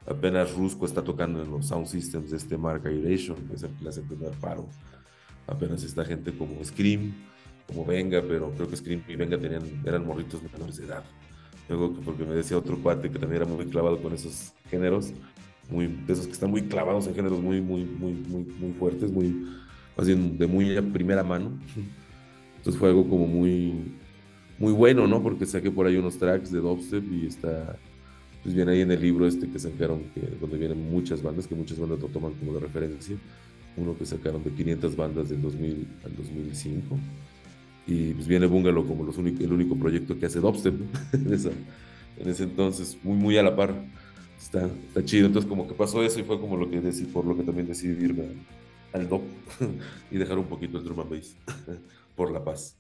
[0.06, 3.70] Apenas Rusco está tocando en los sound systems de este Mark Aeration, que es el
[3.70, 4.66] que le hace primer paro.
[5.46, 7.12] Apenas está gente como Scream,
[7.66, 11.04] como Venga, pero creo que Scream y Venga tenían, eran morritos menores de edad.
[11.68, 15.12] Luego, que porque me decía otro cuate que también era muy clavado con esos géneros,
[15.68, 19.12] muy, de esos que están muy clavados en géneros muy, muy, muy, muy, muy fuertes,
[19.12, 19.46] muy,
[20.00, 21.50] más bien de muy a primera mano.
[22.56, 23.74] Entonces fue algo como muy,
[24.58, 25.22] muy bueno, ¿no?
[25.22, 27.76] Porque saqué por ahí unos tracks de dubstep y está,
[28.42, 31.54] pues viene ahí en el libro este que sacaron, que, donde vienen muchas bandas, que
[31.54, 33.14] muchas bandas lo toman como de referencia.
[33.76, 36.98] Uno que sacaron de 500 bandas del 2000 al 2005.
[37.86, 40.86] Y pues viene Bungalow como los el único proyecto que hace dubstep ¿no?
[41.12, 41.50] en, esa-
[42.18, 43.74] en ese entonces, muy, muy a la par.
[44.40, 45.26] Está, está chido.
[45.26, 47.66] Entonces, como que pasó eso y fue como lo que decidí, por lo que también
[47.66, 48.24] decidí irme
[48.92, 49.22] al, dub
[50.10, 51.36] y dejar un poquito el drum and bass
[52.16, 52.76] por la paz.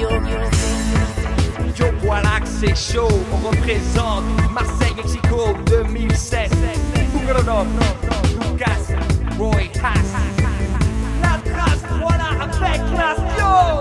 [0.00, 0.08] Yo,
[2.74, 6.50] chaud, on représente Marseille, Mexico 2007.
[7.12, 7.66] Bougarodov,
[8.40, 8.94] Lucas,
[9.38, 10.16] Roy Haas.
[11.20, 13.79] La trace, voilà avec la yo.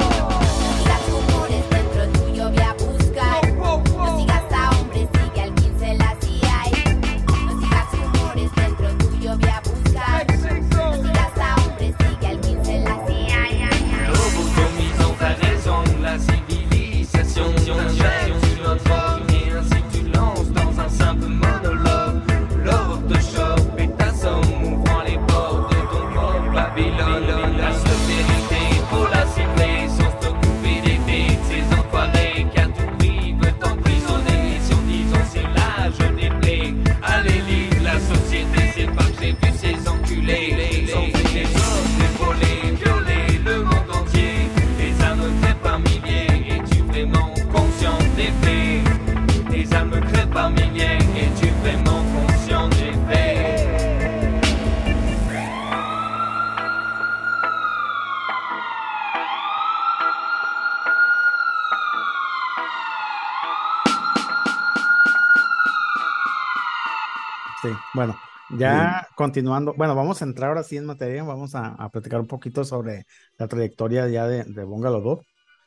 [68.60, 72.28] Ya continuando, bueno, vamos a entrar ahora sí en materia, vamos a, a platicar un
[72.28, 73.06] poquito sobre
[73.38, 75.22] la trayectoria ya de, de Bungalow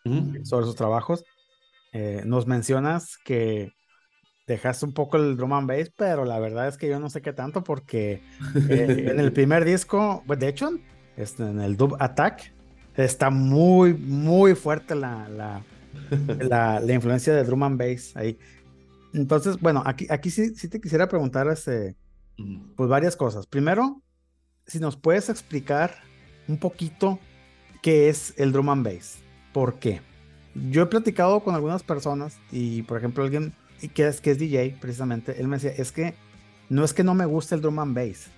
[0.05, 0.45] Ujú.
[0.45, 1.25] sobre sus trabajos.
[1.93, 3.73] Eh, nos mencionas que
[4.47, 7.23] dejaste un poco el drum and bass, pero la verdad es que yo no sé
[7.23, 8.25] qué tanto porque
[8.67, 10.71] eh, en el primer disco, pues de hecho,
[11.17, 12.43] este, en el Dub Attack,
[12.95, 15.67] está muy, muy fuerte la, la,
[16.39, 18.39] la, la influencia de drum and bass ahí.
[19.13, 21.97] Entonces, bueno, aquí, aquí sí, sí te quisiera preguntar este.
[22.77, 23.47] Pues varias cosas.
[23.47, 24.03] Primero,
[24.67, 25.95] si nos puedes explicar
[26.49, 27.19] un poquito
[27.83, 29.19] qué es el drum and bass.
[29.53, 30.01] ¿Por qué?
[30.55, 33.55] Yo he platicado con algunas personas y, por ejemplo, alguien
[33.95, 36.15] que es, que es DJ, precisamente, él me decía, es que
[36.69, 38.31] no es que no me guste el drum and bass,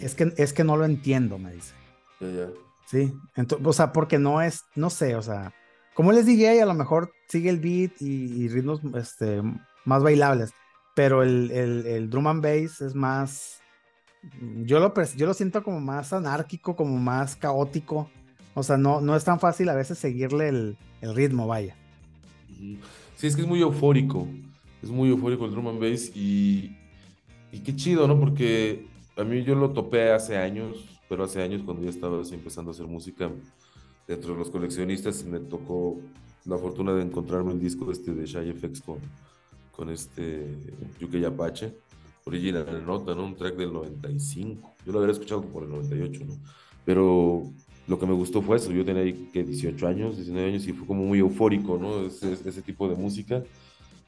[0.00, 1.74] es que, es que no lo entiendo, me dice.
[2.86, 5.54] Sí, entonces, o sea, porque no es, no sé, o sea,
[5.94, 9.42] como él es DJ, a lo mejor sigue el beat y, y ritmos este,
[9.84, 10.52] más bailables,
[10.96, 13.60] pero el, el, el drum and bass es más,
[14.64, 18.10] yo lo, yo lo siento como más anárquico, como más caótico,
[18.54, 21.76] o sea, no, no es tan fácil a veces seguirle el, el ritmo, vaya.
[23.14, 24.26] Sí, es que es muy eufórico.
[24.82, 26.74] Es muy eufórico el drum and bass y,
[27.52, 28.18] y qué chido, ¿no?
[28.18, 28.86] Porque
[29.18, 32.74] a mí yo lo topé hace años, pero hace años cuando ya estaba empezando a
[32.74, 33.30] hacer música,
[34.08, 35.98] dentro de los coleccionistas me tocó
[36.46, 38.98] la fortuna de encontrarme el disco este de Shy FX con,
[39.76, 40.56] con este
[40.98, 41.74] Yuki Apache,
[42.24, 43.26] original nota, ¿no?
[43.26, 44.74] Un track del 95.
[44.86, 46.38] Yo lo había escuchado por el 98, ¿no?
[46.84, 47.42] Pero
[47.86, 48.72] lo que me gustó fue eso.
[48.72, 52.06] Yo tenía ahí que 18 años, 19 años y fue como muy eufórico, ¿no?
[52.06, 53.44] Ese, ese tipo de música.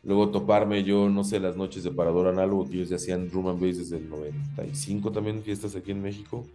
[0.02, 3.48] Luego toparme yo, no sé, las noches de Parador Análogo, que ellos ya hacían drum
[3.48, 6.46] and bass desde el 95 también, fiestas aquí en México,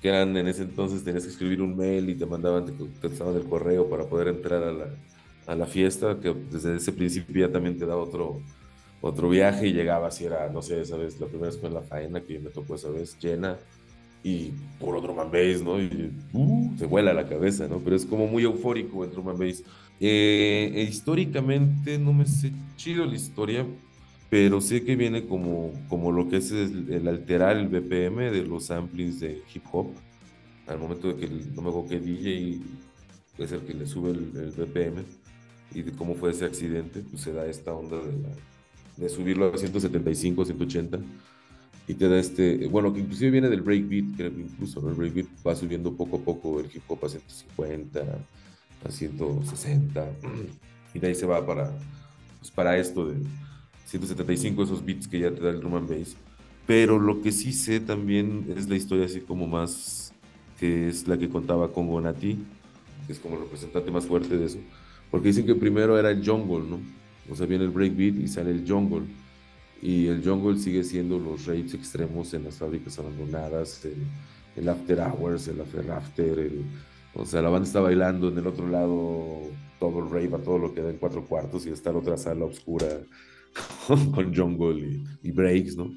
[0.00, 3.34] que eran en ese entonces tenías que escribir un mail y te mandaban, te contestaban
[3.34, 4.86] el correo para poder entrar a la,
[5.46, 8.40] a la fiesta, que desde ese principio ya también te da otro,
[9.00, 11.74] otro viaje y llegabas y era, no sé, esa vez, la primera vez fue en
[11.74, 13.58] La Faena, que me tocó esa vez, llena,
[14.24, 15.80] y puro drum and bass, ¿no?
[15.82, 17.78] Y uh, se vuela la cabeza, ¿no?
[17.80, 19.64] Pero es como muy eufórico el drum and bass.
[19.98, 23.66] Eh, e históricamente no me sé chido la historia,
[24.30, 28.44] pero sé que viene como, como lo que es el, el alterar el BPM de
[28.44, 29.88] los samplings de hip hop.
[30.68, 32.60] al momento de que el- no me acuerdo qué DJ
[33.38, 35.04] es el que le sube el, el BPM
[35.74, 38.36] y de cómo fue ese accidente, pues se da esta onda de, la-
[38.96, 41.00] de subirlo a 175, 180
[41.88, 44.90] y te da este, bueno, que inclusive viene del breakbeat, que incluso ¿no?
[44.90, 48.00] el breakbeat va subiendo poco a poco el hip hop a 150,
[48.84, 50.06] a 160
[50.94, 51.72] y de ahí se va para,
[52.38, 53.16] pues para esto de
[53.86, 56.16] 175, esos beats que ya te da el drum and bass.
[56.66, 60.12] Pero lo que sí sé también es la historia así como más,
[60.58, 62.38] que es la que contaba Congo Nati,
[63.06, 64.58] que es como el representante más fuerte de eso.
[65.12, 66.80] Porque dicen que primero era el jungle, ¿no?
[67.30, 69.02] O sea, viene el breakbeat y sale el jungle.
[69.82, 73.86] Y el jungle sigue siendo los raves extremos en las fábricas abandonadas,
[74.56, 76.64] el, after hours, el after after, el,
[77.14, 79.42] o sea, la banda está bailando en el otro lado
[79.78, 82.16] todo el rave a todo lo que da en cuatro cuartos y está la otra
[82.16, 82.86] sala oscura
[84.14, 85.90] con, jungle y, breaks, ¿no?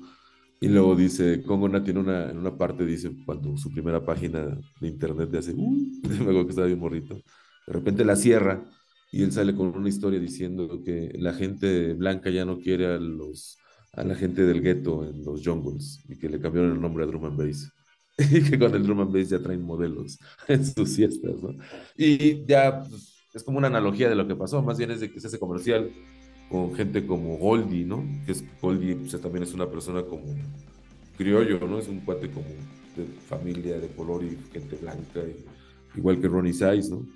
[0.60, 4.58] Y luego dice, Congo Nati en una, en una parte dice, cuando su primera página
[4.82, 5.72] de internet de hace, uh,
[6.10, 8.66] me acuerdo que estaba bien morrito, de repente la cierra
[9.16, 12.98] y él sale con una historia diciendo que la gente blanca ya no quiere a,
[12.98, 13.58] los,
[13.94, 17.08] a la gente del gueto en los jungles y que le cambiaron el nombre a
[17.08, 17.72] Drum and Bass.
[18.18, 21.56] Y que con el Drum and Bass ya traen modelos en sus fiestas, ¿no?
[21.96, 25.10] Y ya pues, es como una analogía de lo que pasó, más bien es de
[25.12, 25.92] que se hace comercial
[26.50, 28.04] con gente como Goldie, ¿no?
[28.26, 30.26] Que es Goldie pues, también es una persona como
[31.18, 31.80] criollo, ¿no?
[31.80, 32.48] Es un cuate como
[32.96, 35.46] de familia de color y gente blanca, y-
[35.98, 37.08] igual que Ronnie Size, ¿no?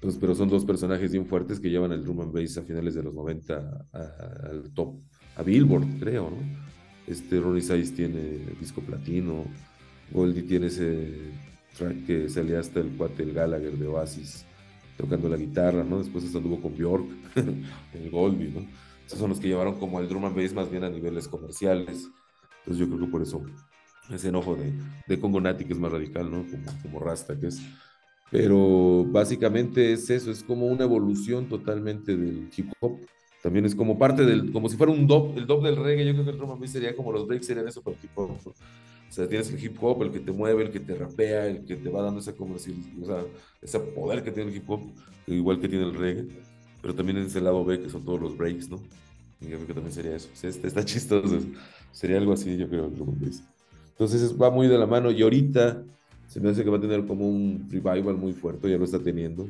[0.00, 2.94] Entonces, pero son dos personajes bien fuertes que llevan el drum and bass a finales
[2.94, 4.94] de los 90 a- al top,
[5.36, 6.38] a Billboard, creo, ¿no?
[7.06, 9.44] Este Ronnie Size tiene disco platino,
[10.10, 11.32] Goldie tiene ese
[11.76, 14.46] track que salía hasta el cuate, el Gallagher de Oasis,
[14.96, 15.98] tocando la guitarra, ¿no?
[15.98, 17.06] Después hasta anduvo con Bjork,
[17.94, 18.66] el Goldie, ¿no?
[19.06, 22.08] Esos son los que llevaron como el drum and bass más bien a niveles comerciales.
[22.60, 23.42] Entonces yo creo que por eso
[24.08, 24.72] ese enojo de,
[25.06, 26.44] de Congo Nati, que es más radical, ¿no?
[26.82, 27.60] Como Rasta, que es.
[28.30, 33.00] Pero básicamente es eso, es como una evolución totalmente del hip hop.
[33.42, 36.06] También es como parte del, como si fuera un dub, el dub del reggae.
[36.06, 38.30] Yo creo que el drum sería como los breaks serían eso para el hip hop.
[38.46, 41.64] O sea, tienes el hip hop, el que te mueve, el que te rapea, el
[41.64, 43.24] que te va dando esa o sea,
[43.60, 44.92] ese poder que tiene el hip hop,
[45.26, 46.28] igual que tiene el reggae.
[46.80, 48.88] Pero también es el lado B, que son todos los breaks, ¿no?
[49.40, 50.28] Y yo creo que también sería eso.
[50.32, 51.40] O sea, está, está chistoso.
[51.90, 53.18] Sería algo así, yo creo, el drum.
[53.90, 55.84] Entonces es- va muy de la mano y ahorita
[56.30, 59.00] se me hace que va a tener como un revival muy fuerte, ya lo está
[59.00, 59.48] teniendo,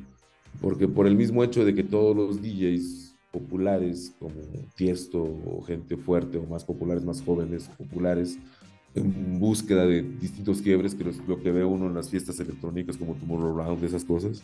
[0.63, 4.41] porque por el mismo hecho de que todos los DJs populares como
[4.77, 8.39] Tiesto o gente fuerte o más populares, más jóvenes, populares,
[8.95, 12.97] en búsqueda de distintos quiebres, que es lo que ve uno en las fiestas electrónicas
[12.97, 14.43] como Tomorrowland, esas cosas,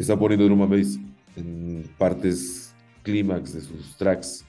[0.00, 0.98] está poniendo drum and bass
[1.36, 4.44] en partes clímax de sus tracks.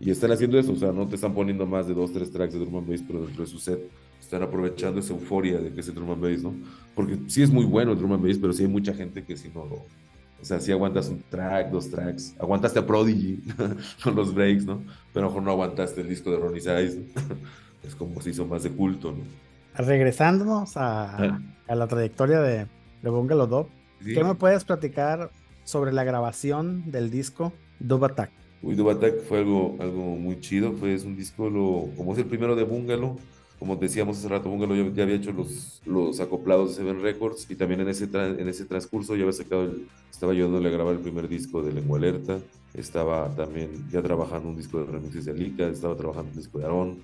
[0.00, 2.54] Y están haciendo eso, o sea, no te están poniendo más de dos, tres tracks
[2.54, 3.78] de drum and bass, pero dentro de su set
[4.24, 6.54] están aprovechando esa euforia de que es el drum and bass, ¿no?
[6.94, 9.36] Porque sí es muy bueno el drum and bass, pero sí hay mucha gente que
[9.36, 9.74] si no lo...
[10.40, 13.40] O sea, si aguantas un track, dos tracks, aguantaste a Prodigy
[14.02, 14.82] con los breaks, ¿no?
[15.12, 17.22] Pero a lo mejor no aguantaste el disco de Ronnie Size, ¿no?
[17.86, 19.18] Es como si hizo más de culto, ¿no?
[19.76, 21.40] Regresándonos a, Ah.
[21.68, 22.66] a la trayectoria de,
[23.02, 23.66] de Bungalow Dub,
[24.04, 24.14] Sí.
[24.14, 25.30] ¿qué me puedes platicar
[25.64, 28.30] sobre la grabación del disco Dub Attack?
[28.62, 32.18] Uy, Dub Attack fue algo, algo muy chido, fue es un disco, lo, como es
[32.18, 33.18] el primero de Bungalow,
[33.62, 37.46] como decíamos hace rato, Bungalow ya, ya había hecho los, los acoplados de Seven Records
[37.48, 40.94] y también en ese, en ese transcurso ya había sacado, el, estaba ayudándole a grabar
[40.94, 42.40] el primer disco de Lengua Alerta,
[42.74, 46.64] estaba también ya trabajando un disco de remixes de Alica, estaba trabajando un disco de
[46.64, 46.96] Aarón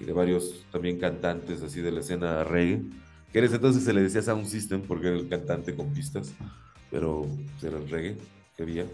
[0.00, 2.80] y de varios también cantantes así de la escena reggae,
[3.30, 6.32] que en ese entonces se le decía Sound System porque era el cantante con pistas,
[6.90, 8.16] pero pues, era el reggae
[8.56, 8.86] que había.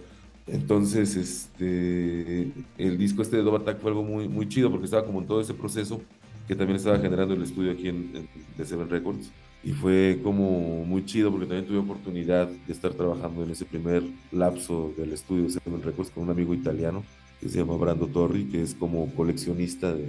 [0.49, 5.07] Entonces, este, el disco este de Dove Attack fue algo muy, muy chido porque estaba
[5.07, 6.01] como en todo ese proceso
[6.47, 9.31] que también estaba generando el estudio aquí en, de Seven Records.
[9.63, 14.03] Y fue como muy chido porque también tuve oportunidad de estar trabajando en ese primer
[14.31, 17.03] lapso del estudio de Seven Records con un amigo italiano
[17.41, 20.07] que se llama Brando Torri, que es como coleccionista de...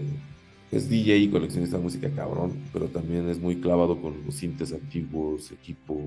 [0.71, 4.73] Es DJ y coleccionista de música cabrón, pero también es muy clavado con los sintes
[4.73, 6.01] antiguos, equipo,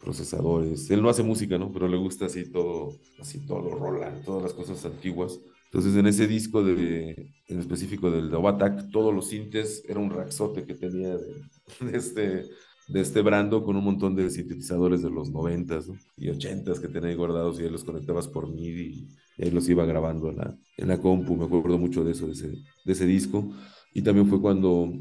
[0.00, 0.90] procesadores.
[0.90, 1.70] Él no hace música, ¿no?
[1.70, 5.38] Pero le gusta así todo, así todo Roland, todas las cosas antiguas.
[5.72, 10.64] Entonces en ese disco de, en específico del Attack, todos los sintes era un raxote
[10.64, 11.44] que tenía de,
[11.92, 12.44] de este,
[12.88, 15.94] de este Brando con un montón de sintetizadores de los 90s ¿no?
[16.16, 19.84] y 80s que tenía guardados y ahí los conectabas por MIDI y ahí los iba
[19.84, 21.36] grabando en la, en la compu.
[21.36, 23.48] Me acuerdo mucho de eso, de ese, de ese disco.
[23.94, 24.92] Y también fue cuando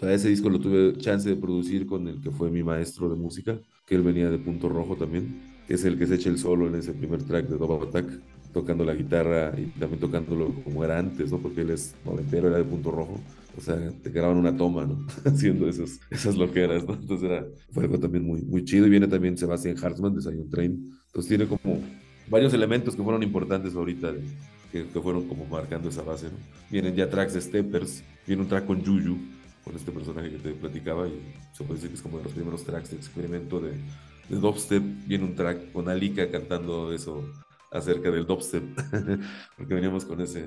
[0.00, 3.58] ese disco lo tuve chance de producir con el que fue mi maestro de música,
[3.86, 5.56] que él venía de Punto Rojo también.
[5.66, 7.90] que es el que se echa el solo en ese primer track de Double
[8.52, 11.38] tocando la guitarra y también tocándolo como era antes, ¿no?
[11.38, 13.20] Porque él es noventero, era de punto rojo.
[13.56, 15.04] O sea, te graban una toma, ¿no?
[15.24, 16.94] Haciendo esas, esas loqueras, ¿no?
[16.94, 18.86] Entonces era, fue algo también muy, muy chido.
[18.86, 20.72] Y viene también Sebastian Hartman de Zion Train.
[21.06, 21.80] Entonces tiene como
[22.28, 24.22] varios elementos que fueron importantes ahorita, de-
[24.72, 26.36] que, que fueron como marcando esa base, ¿no?
[26.70, 29.16] Vienen ya tracks de Steppers, viene un track con Juju,
[29.64, 31.18] con este personaje que te platicaba, y
[31.52, 33.70] se puede decir que es como de los primeros tracks de experimento de,
[34.28, 34.82] de dubstep.
[35.06, 37.24] Viene un track con Alika cantando eso
[37.70, 38.64] acerca del dubstep,
[39.56, 40.46] porque veníamos con ese,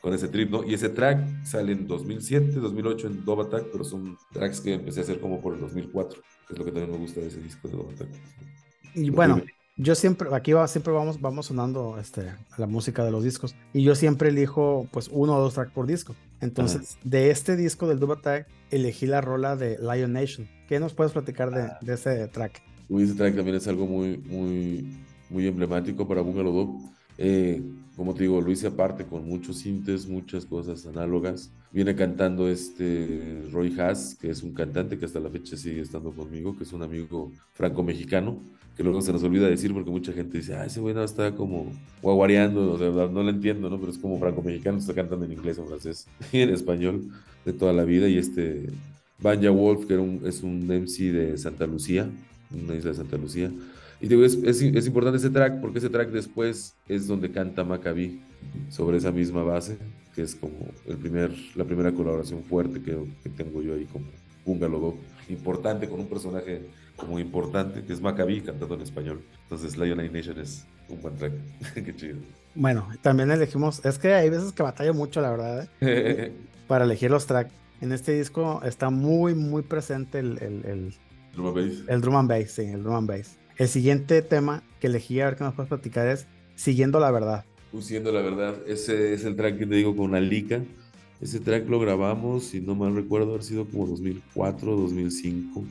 [0.00, 0.64] con ese trip, ¿no?
[0.64, 5.00] Y ese track sale en 2007, 2008 en Dove Attack, pero son tracks que empecé
[5.00, 7.40] a hacer como por el 2004, que es lo que también me gusta de ese
[7.40, 8.08] disco de Dove Attack.
[8.94, 9.42] Y bueno,
[9.78, 13.54] yo siempre, aquí va, siempre vamos, vamos sonando este, la música de los discos.
[13.74, 16.14] Y yo siempre elijo pues uno o dos tracks por disco.
[16.40, 20.48] Entonces, de este disco del Dub Attack, elegí la rola de Lion Nation.
[20.66, 22.62] ¿Qué nos puedes platicar de, de ese track?
[22.88, 24.96] Uy, ese track también es algo muy, muy,
[25.30, 26.80] muy emblemático para Bungalow.
[27.18, 27.62] Eh,
[27.96, 31.50] como te digo, hice aparte con muchos sintes, muchas cosas análogas.
[31.72, 36.10] Viene cantando este Roy Haas, que es un cantante que hasta la fecha sigue estando
[36.12, 38.38] conmigo, que es un amigo franco-mexicano,
[38.76, 41.34] que luego se nos olvida decir porque mucha gente dice, ah, ese güey no está
[41.34, 43.78] como guaguareando, o sea, no lo entiendo, ¿no?
[43.80, 47.08] Pero es como franco-mexicano, está cantando en inglés o francés y en español
[47.46, 48.08] de toda la vida.
[48.08, 48.66] Y este
[49.18, 52.08] Banja Wolf, que era un- es un MC de Santa Lucía,
[52.50, 53.50] una isla de Santa Lucía.
[54.06, 57.64] Y digo, es, es, es importante ese track porque ese track después es donde canta
[57.64, 58.22] Maccabi
[58.68, 59.78] sobre esa misma base,
[60.14, 60.54] que es como
[60.86, 64.06] el primer, la primera colaboración fuerte que, que tengo yo ahí como
[64.44, 64.94] Bungalow Dog.
[65.28, 69.24] Importante, con un personaje como importante, que es Maccabi cantando en español.
[69.42, 71.32] Entonces, Lion Eye Nation es un buen track.
[71.74, 72.18] Qué chido.
[72.54, 76.32] Bueno, también elegimos, es que hay veces que batallo mucho, la verdad, ¿eh?
[76.68, 77.52] para elegir los tracks.
[77.80, 80.94] En este disco está muy, muy presente el, el, el,
[81.36, 81.82] ¿No me veis?
[81.88, 83.36] el drum and bass, sí, el drum and bass.
[83.58, 87.44] El siguiente tema que elegí, a ver qué nos puedes platicar, es Siguiendo la Verdad.
[87.80, 90.62] Siendo la verdad, ese es el track que te digo con Alika.
[91.20, 95.64] Ese track lo grabamos, si no mal recuerdo, haber sido como 2004, 2005.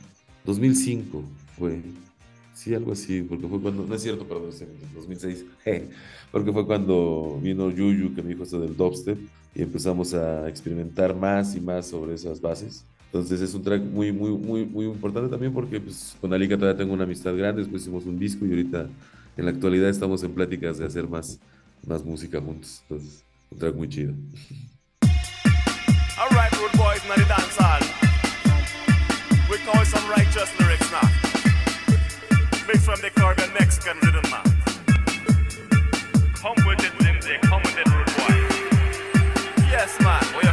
[0.44, 1.22] 2005
[1.58, 1.80] fue.
[2.54, 3.84] Sí, algo así, porque fue cuando.
[3.84, 5.46] No es cierto, perdón, es en 2006.
[5.64, 5.88] je,
[6.30, 9.18] Porque fue cuando vino Yuyu que me dijo esto del dubstep
[9.54, 12.84] y empezamos a experimentar más y más sobre esas bases.
[13.06, 16.76] Entonces es un track muy, muy, muy, muy importante también porque pues, con Alika todavía
[16.76, 17.62] tengo una amistad grande.
[17.62, 18.88] Después hicimos un disco y ahorita
[19.36, 21.38] en la actualidad estamos en pláticas de hacer más,
[21.86, 22.82] más música juntos.
[22.82, 24.12] Entonces, un track muy chido.
[26.18, 27.80] All right, boys, now the dance hall.
[29.50, 31.08] We call some righteous lyrics now.
[32.66, 34.42] Big from the Caribbean, Mexican rhythm man.
[36.34, 37.38] Come with it, Lindsay.
[37.42, 38.34] Come with it, rude boy.
[39.70, 40.45] Yes, man.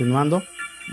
[0.00, 0.42] Continuando.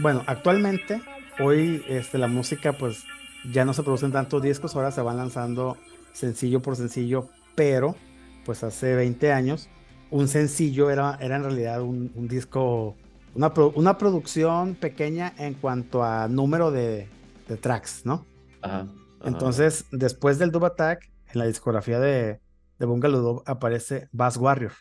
[0.01, 1.01] Bueno, actualmente,
[1.39, 3.05] hoy este, la música, pues
[3.49, 5.77] ya no se producen tantos discos, ahora se van lanzando
[6.11, 7.95] sencillo por sencillo, pero
[8.43, 9.69] pues hace 20 años,
[10.11, 12.97] un sencillo era, era en realidad un, un disco,
[13.33, 17.07] una, pro- una producción pequeña en cuanto a número de,
[17.47, 18.25] de tracks, ¿no?
[18.61, 18.79] Ajá.
[18.81, 18.89] ajá.
[19.23, 22.41] Entonces, después del Dub Attack, en la discografía de,
[22.77, 24.73] de Bungalow Dub aparece Bass Warrior.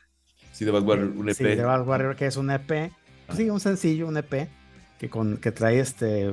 [0.51, 1.37] Sí, de Bass Warrior, un E EP.
[1.39, 2.91] Sí, de Bass Warrior, que es un EP.
[3.35, 4.49] Sí, un sencillo, un EP,
[4.99, 6.33] que, con, que trae este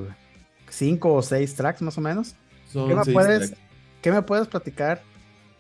[0.70, 2.36] cinco o seis tracks más o menos.
[2.72, 3.62] Son ¿Qué me, puedes, tracks.
[4.02, 5.02] ¿Qué me puedes platicar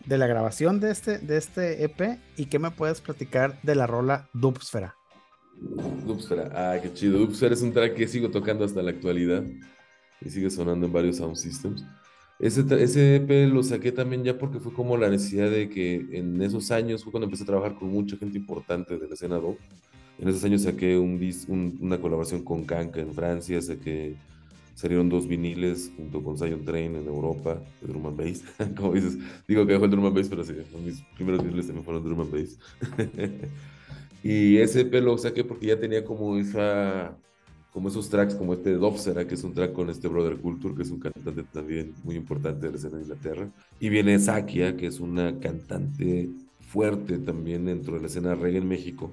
[0.05, 3.87] de la grabación de este, de este EP y qué me puedes platicar de la
[3.87, 4.95] rola Dubsfera?
[6.05, 6.51] Dubsfera.
[6.53, 7.19] Ah, qué chido.
[7.19, 9.43] Dubsfera es un track que sigo tocando hasta la actualidad
[10.21, 11.85] y sigue sonando en varios sound systems.
[12.39, 16.71] Ese, EP lo saqué también ya porque fue como la necesidad de que en esos
[16.71, 19.57] años fue cuando empecé a trabajar con mucha gente importante de la escena dub.
[20.19, 24.15] En esos años saqué una colaboración con Kanka en Francia, saqué,
[24.75, 28.43] salieron dos viniles junto con Zion Train en Europa, de drum and bass.
[28.77, 30.53] Como dices, digo que fue el drum and bass, pero sí,
[30.83, 32.59] mis primeros viniles también fueron drum and bass.
[34.23, 37.17] Y ese EP lo saqué porque ya tenía como esa,
[37.73, 40.73] como esos tracks, como este de Dopsera, que es un track con este Brother Culture,
[40.73, 43.49] que es un cantante también muy importante de la escena de Inglaterra.
[43.81, 46.29] Y viene Sakia, que es una cantante
[46.69, 49.11] fuerte también dentro de la escena reggae en México,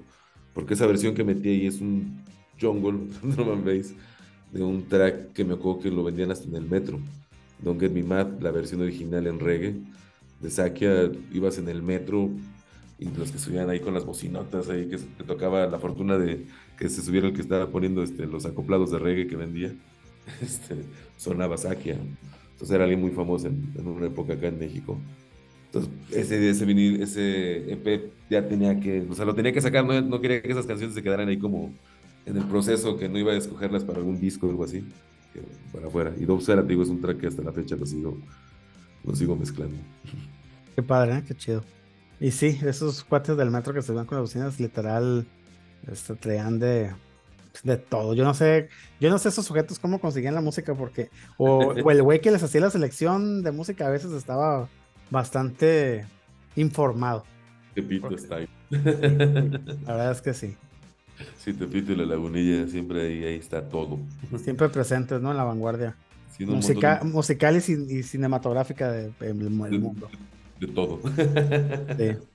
[0.53, 2.21] porque esa versión que metí ahí es un
[2.59, 3.93] jungle, drum and bass,
[4.51, 6.99] de un track que me acuerdo que lo vendían hasta en el metro.
[7.59, 9.75] Don't Get Me Mad, la versión original en reggae.
[10.41, 12.29] De Sakia, ibas en el metro
[12.97, 16.45] y los que subían ahí con las bocinotas ahí, que te tocaba la fortuna de
[16.77, 19.73] que se subiera el que estaba poniendo este, los acoplados de reggae que vendía,
[20.41, 20.77] este,
[21.17, 21.97] sonaba Sakia.
[22.51, 24.97] Entonces era alguien muy famoso en, en una época acá en México.
[25.73, 29.85] Entonces ese, ese, vinil- ese EP ya tenía que, o sea, lo tenía que sacar,
[29.85, 31.73] no, no quería que esas canciones se quedaran ahí como
[32.25, 34.83] en el proceso, que no iba a escogerlas para algún disco o algo así,
[35.71, 36.13] para afuera.
[36.19, 38.17] Y Dobsera, te digo, es un track que hasta la fecha lo sigo,
[39.03, 39.77] lo sigo mezclando.
[40.75, 41.23] Qué padre, ¿eh?
[41.27, 41.63] qué chido.
[42.19, 45.25] Y sí, esos cuates del metro que se van con las bocinas, literal,
[45.91, 46.91] este, traían de,
[47.63, 48.13] de todo.
[48.13, 48.69] Yo no sé,
[48.99, 52.43] yo no sé esos sujetos cómo conseguían la música, porque, o el güey que les
[52.43, 54.69] hacía la selección de música a veces estaba
[55.11, 56.05] bastante
[56.55, 57.23] informado.
[57.75, 58.17] Tepito Ok.
[58.17, 58.49] Style.
[58.71, 60.55] La verdad es que sí.
[61.37, 63.99] Sí, Tepito y la Lagunilla, siempre ahí, ahí está todo.
[64.43, 65.29] Siempre presentes, ¿no?
[65.31, 65.95] En la vanguardia
[66.35, 70.09] Sí, Musica- musical y, cin- y cinematográfica del de, del mu- de, del mundo.
[70.59, 70.99] de todo.
[71.05, 72.17] Sí.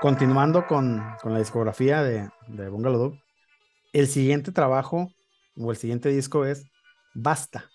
[0.00, 3.18] continuando con, con la discografía de, de Bungalow Dub,
[3.92, 5.10] el siguiente trabajo
[5.56, 6.66] o el siguiente disco es
[7.14, 7.70] Basta.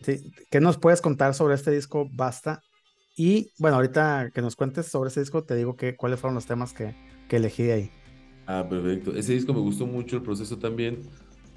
[0.00, 2.62] Sí, ¿Qué nos puedes contar sobre este disco Basta?
[3.16, 6.46] Y bueno, ahorita que nos cuentes sobre este disco, te digo que, cuáles fueron los
[6.46, 6.94] temas que,
[7.28, 7.90] que elegí de ahí.
[8.46, 9.14] Ah, perfecto.
[9.14, 11.02] Ese disco me gustó mucho el proceso también,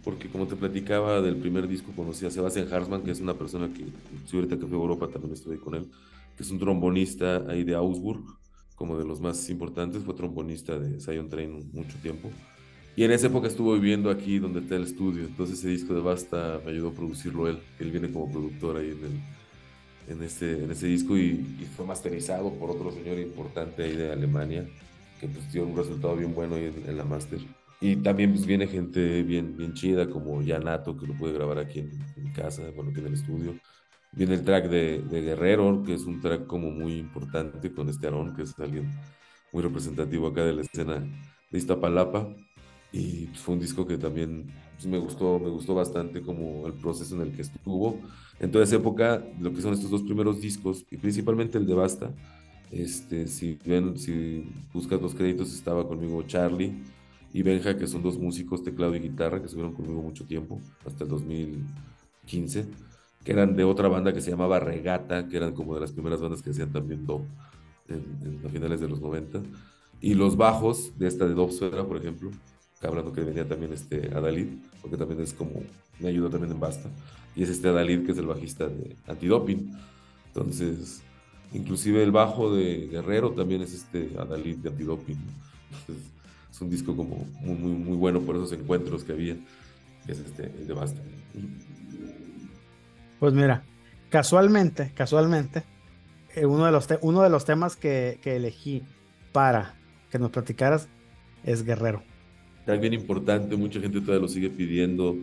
[0.03, 3.71] porque como te platicaba del primer disco, conocí a Sebastian Harsman, que es una persona
[3.73, 3.85] que,
[4.25, 5.87] sí, ahorita que fui a Europa también estuve con él,
[6.35, 8.23] que es un trombonista ahí de Augsburg,
[8.75, 12.29] como de los más importantes, fue trombonista de Zion Train mucho tiempo.
[12.95, 16.01] Y en esa época estuvo viviendo aquí donde está el estudio, entonces ese disco de
[16.01, 20.63] Basta me ayudó a producirlo él, él viene como productor ahí en, el, en, este,
[20.63, 24.65] en ese disco y, y fue masterizado por otro señor importante ahí de Alemania,
[25.19, 27.39] que pues dio un resultado bien bueno ahí en, en la master.
[27.81, 31.79] Y también pues viene gente bien, bien chida como Yanato, que lo puede grabar aquí
[31.79, 33.55] en, en casa, bueno, aquí en el estudio.
[34.15, 38.07] Viene el track de, de Guerrero, que es un track como muy importante con este
[38.07, 38.91] Aarón, que es alguien
[39.51, 41.05] muy representativo acá de la escena
[41.51, 42.27] de Iztapalapa.
[42.91, 46.73] Y pues, fue un disco que también pues, me gustó, me gustó bastante como el
[46.73, 47.99] proceso en el que estuvo.
[48.39, 51.73] En toda esa época, lo que son estos dos primeros discos, y principalmente el de
[51.73, 52.11] Basta,
[52.71, 56.83] este, si ven, si buscas los créditos, estaba conmigo Charlie
[57.33, 61.03] y Benja, que son dos músicos, teclado y guitarra, que estuvieron conmigo mucho tiempo, hasta
[61.03, 62.65] el 2015,
[63.25, 66.21] que eran de otra banda que se llamaba Regata, que eran como de las primeras
[66.21, 67.23] bandas que hacían también dub
[67.89, 69.41] en, en a finales de los 90.
[69.99, 72.31] Y los bajos de esta de Dopsfera, por ejemplo,
[72.87, 74.47] hablando que venía también este Adalid,
[74.81, 75.61] porque también es como,
[75.99, 76.89] me ayudó también en Basta,
[77.35, 79.71] y es este Adalid que es el bajista de Antidoping.
[80.27, 81.01] Entonces,
[81.53, 85.17] inclusive el bajo de Guerrero también es este Adalid de Antidoping.
[85.79, 86.11] Entonces,
[86.51, 89.35] es un disco como muy, muy, muy bueno por esos encuentros que había,
[90.05, 91.01] que es este, el de Basta.
[93.19, 93.63] Pues mira,
[94.09, 95.63] casualmente, casualmente,
[96.35, 98.83] eh, uno, de los uno de los temas que, que elegí
[99.31, 99.75] para
[100.09, 100.87] que nos platicaras
[101.43, 102.03] es Guerrero.
[102.65, 105.15] Track bien importante, mucha gente todavía lo sigue pidiendo.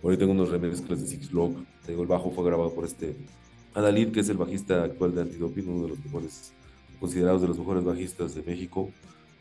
[0.00, 1.56] Por ahí tengo unos remezclas de Six Block.
[1.84, 3.16] Te digo, el bajo fue grabado por este
[3.74, 6.52] Adalid, que es el bajista actual de Antidoping, uno de los mejores,
[7.00, 8.90] considerados de los mejores bajistas de México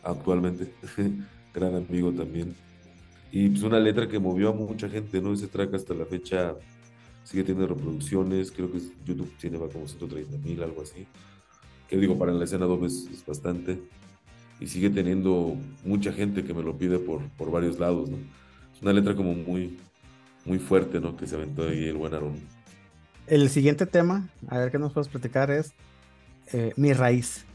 [0.04, 0.74] actualmente.
[1.54, 2.56] Gran amigo también.
[3.32, 5.34] Y pues una letra que movió a mucha gente, ¿no?
[5.34, 6.56] Ese track hasta la fecha
[7.24, 11.06] sigue teniendo reproducciones, creo que YouTube tiene va como 130 mil, algo así.
[11.90, 13.80] Que digo, para la escena doble es, es bastante.
[14.60, 18.18] Y sigue teniendo mucha gente que me lo pide por, por varios lados, ¿no?
[18.76, 19.78] Es una letra como muy,
[20.46, 21.18] muy fuerte, ¿no?
[21.18, 22.36] Que se aventó ahí el buen Aarón.
[23.28, 25.74] El siguiente tema, a ver qué nos puedes platicar, es
[26.52, 27.46] eh, Mi Raíz.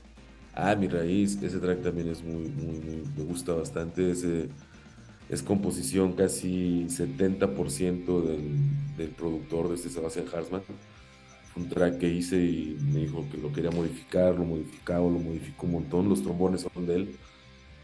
[0.61, 4.11] Ah, mi raíz, ese track también es muy, muy, muy, me gusta bastante.
[4.11, 4.49] Ese
[5.29, 10.63] es composición casi 70% del, del productor de este Sebastian Harsman.
[10.65, 15.19] Fue un track que hice y me dijo que lo quería modificar, lo modificaba, lo
[15.21, 16.09] modificó un montón.
[16.09, 17.21] Los trombones son de él.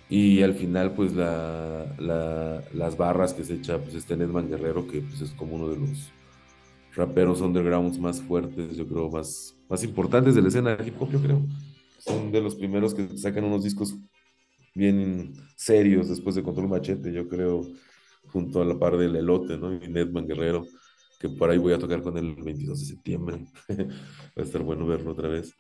[0.09, 4.87] Y al final, pues la, la- las barras que se echa, pues este Nedman Guerrero,
[4.87, 6.15] que pues es como uno de los
[6.93, 11.21] raperos undergrounds más fuertes, yo creo, más, más importantes de la escena hip hop, yo
[11.21, 11.47] creo.
[11.99, 13.97] Son de los primeros que sacan unos discos
[14.75, 17.63] bien serios después de Control Machete, yo creo,
[18.29, 19.73] junto a la par del Elote, ¿no?
[19.73, 20.67] Y Nedman Guerrero,
[21.21, 23.47] que por ahí voy a tocar con él el 22 de septiembre.
[23.69, 25.55] Va a estar bueno verlo otra vez.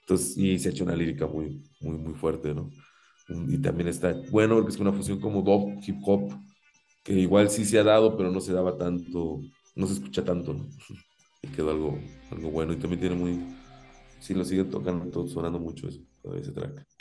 [0.00, 2.70] Entonces, y se ha hecho una lírica muy, muy, muy fuerte, ¿no?
[3.48, 6.32] Y también está bueno porque es una fusión como dub, hip hop,
[7.04, 9.40] que igual sí se ha dado, pero no se daba tanto,
[9.76, 10.68] no se escucha tanto, ¿no?
[11.42, 11.98] Y quedó algo,
[12.30, 12.72] algo bueno.
[12.72, 13.40] Y también tiene muy,
[14.18, 16.00] sí lo siguen tocando, todo, sonando mucho eso,
[16.34, 16.99] ese track.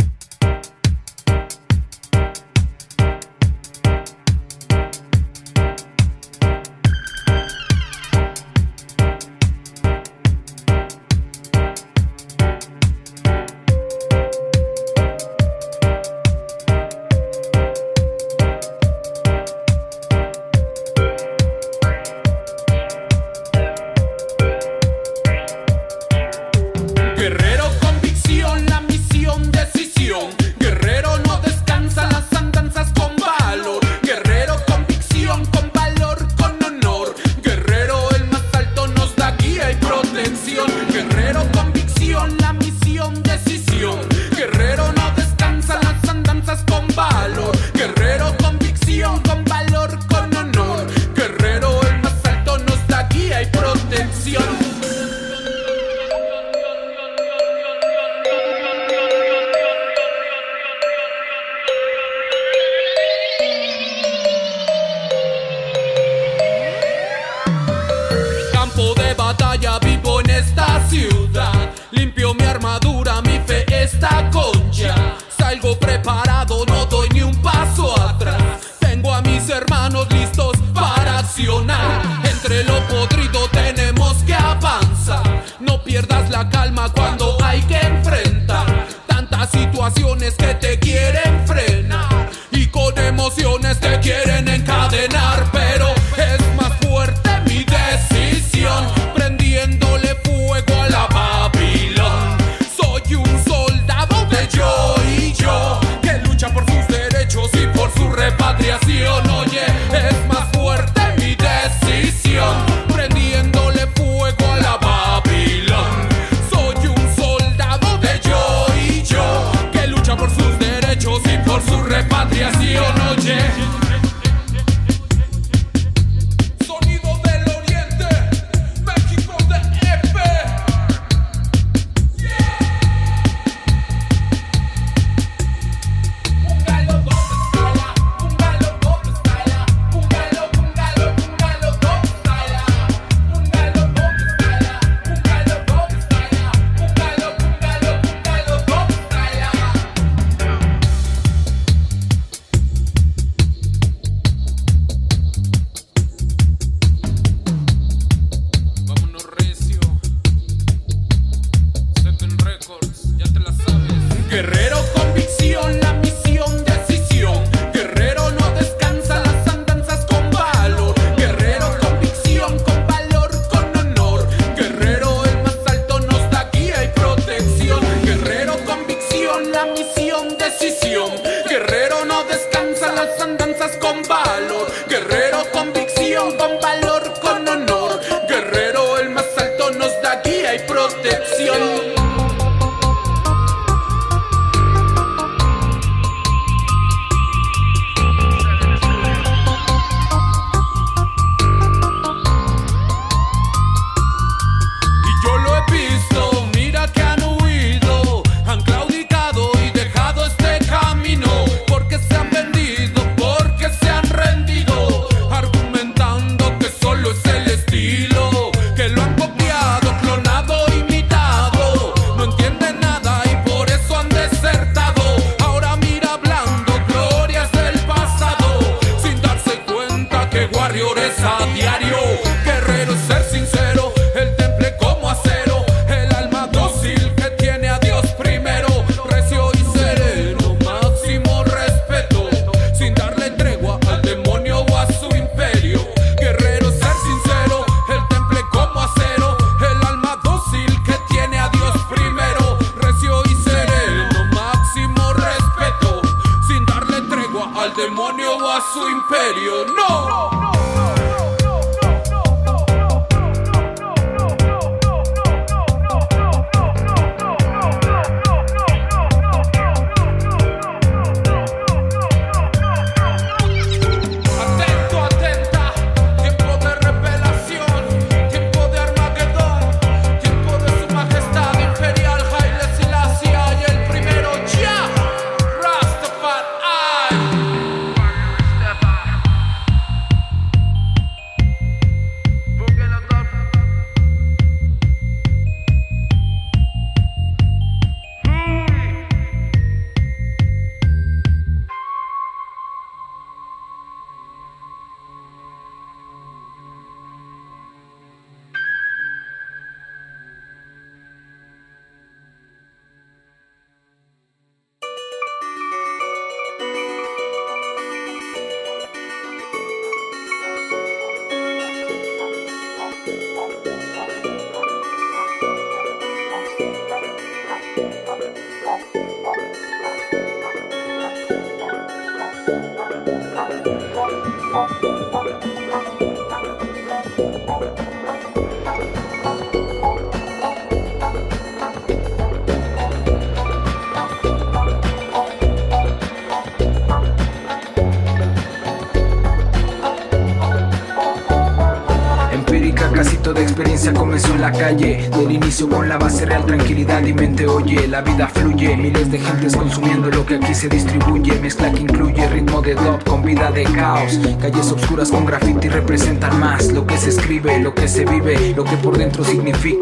[85.90, 90.49] pierdas la calma cuando hay que enfrentar tantas situaciones que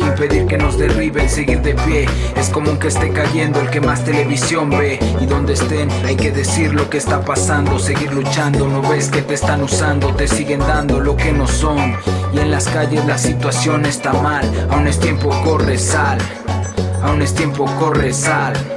[0.05, 2.05] impedir que nos derriben, seguir de pie.
[2.35, 4.99] Es común que esté cayendo el que más televisión ve.
[5.19, 8.67] Y donde estén, hay que decir lo que está pasando, seguir luchando.
[8.67, 11.95] No ves que te están usando, te siguen dando lo que no son.
[12.33, 16.17] Y en las calles la situación está mal, aún es tiempo, corre, sal.
[17.03, 18.76] Aún es tiempo, corre, sal.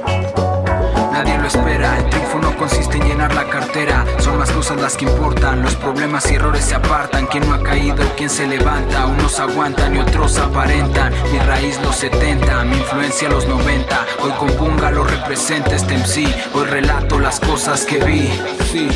[1.53, 5.75] El triunfo no consiste en llenar la cartera, son más cosas las que importan, los
[5.75, 9.99] problemas y errores se apartan, quien no ha caído, quien se levanta, unos aguantan y
[9.99, 15.75] otros aparentan, mi raíz los 70, mi influencia los 90, hoy con Punga lo representa
[15.75, 18.29] este MC, hoy relato las cosas que vi,
[18.71, 18.87] sí.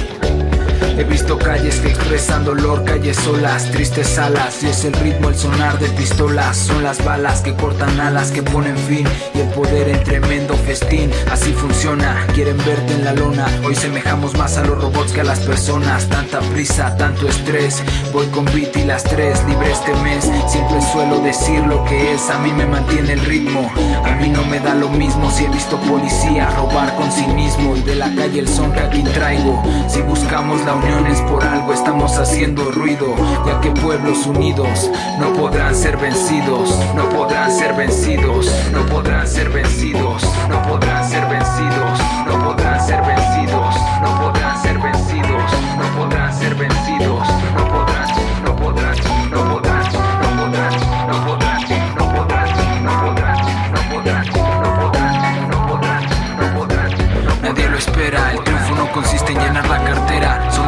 [0.98, 5.36] He visto calles que expresan dolor, calles solas, tristes salas Y es el ritmo, el
[5.36, 9.89] sonar de pistolas Son las balas que cortan alas, que ponen fin Y el poder
[9.89, 14.82] en tremendo festín Así funciona, quieren verte en la lona Hoy semejamos más a los
[14.82, 17.84] robots que a las personas Tanta prisa, tanto estrés
[18.14, 22.30] Voy con beat y las tres, libre este mes Siempre suelo decir lo que es
[22.30, 23.70] A mí me mantiene el ritmo
[24.06, 27.82] A mí no me da lo mismo si he visto policía Robar con cinismo y
[27.82, 30.85] de la calle el son que aquí traigo Si buscamos la
[31.28, 33.16] por algo estamos haciendo ruido
[33.46, 39.50] Ya que pueblos unidos no podrán ser vencidos No podrán ser vencidos No podrán ser
[39.50, 46.34] vencidos No podrán ser vencidos No podrán ser vencidos No podrán ser vencidos No podrán
[46.34, 47.35] ser vencidos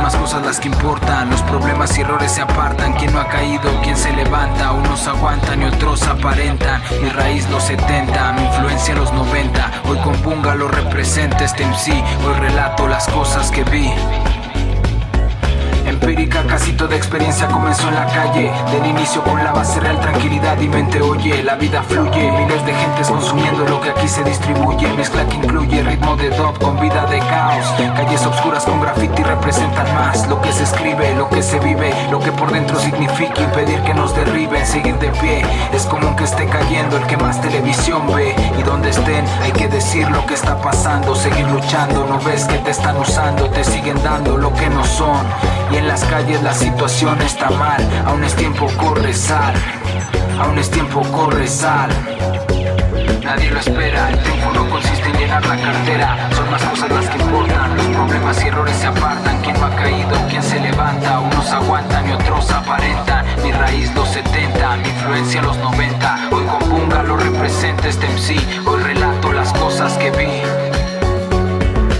[0.08, 2.94] más cosas las que importan, los problemas y errores se apartan.
[2.94, 4.72] Quien no ha caído, quien se levanta.
[4.72, 6.82] Unos aguantan y otros aparentan.
[7.04, 11.92] Mi raíz los 70, mi influencia los 90 Hoy con Punga lo representa este MC
[12.26, 13.92] Hoy relato las cosas que vi
[16.18, 18.52] Empírica, casi toda experiencia comenzó en la calle.
[18.72, 21.44] Del inicio con la base real, tranquilidad y mente oye.
[21.44, 24.88] La vida fluye, miles de gentes consumiendo lo que aquí se distribuye.
[24.94, 27.66] Mezcla que incluye ritmo de dub con vida de caos.
[27.96, 32.20] Calles obscuras con graffiti representan más lo que se escribe, lo que se vive, lo
[32.20, 34.66] que por dentro significa impedir que nos derriben.
[34.66, 38.34] Seguir de pie es común que esté cayendo el que más televisión ve.
[38.58, 41.14] Y donde estén, hay que decir lo que está pasando.
[41.14, 45.24] Seguir luchando, no ves que te están usando, te siguen dando lo que no son.
[45.72, 47.78] Y en las la situación está mal.
[48.08, 49.54] Aún es tiempo, corre, sal.
[50.40, 51.90] Aún es tiempo, corre, sal.
[53.24, 56.30] Nadie lo espera, el triunfo no consiste en llenar la cartera.
[56.36, 57.78] Son más cosas las que importan.
[57.78, 59.42] Los problemas y errores se apartan.
[59.44, 61.20] Quien no ha caído, quien se levanta.
[61.20, 63.24] Unos aguantan y otros aparentan.
[63.44, 66.30] Mi raíz los 70, mi influencia los 90.
[66.32, 68.66] Hoy con Punga lo representa este MC.
[68.66, 70.67] Hoy relato las cosas que vi.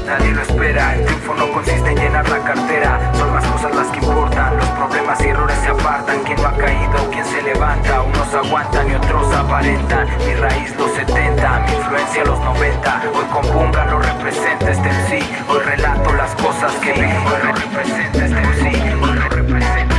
[0.08, 3.12] Nadie lo espera, el triunfo no consiste en llenar la cartera.
[3.14, 4.56] Son más cosas las que importan.
[4.56, 6.24] Los problemas y errores se apartan.
[6.24, 8.04] Quien no ha caído, quien se levanta.
[8.04, 10.08] Unos aguantan y otros aparentan.
[10.26, 13.02] Mi raíz los 70, mi influencia los 90.
[13.14, 15.24] Hoy con Punga lo representa este MC.
[15.50, 17.02] Hoy relato las cosas que vi.
[17.02, 19.04] Hoy lo representa este MC.
[19.04, 19.97] Hoy lo representa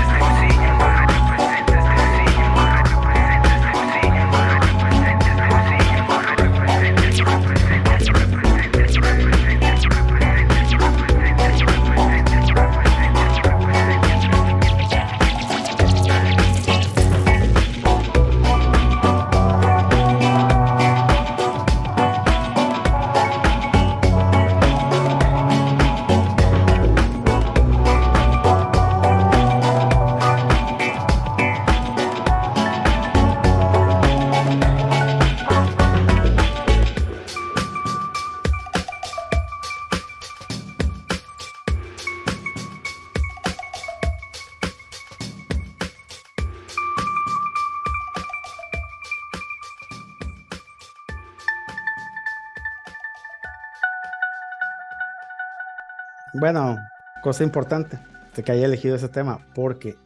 [56.41, 56.77] Bueno,
[57.23, 57.99] cosa importante
[58.37, 59.97] de que haya elegido ese tema, porque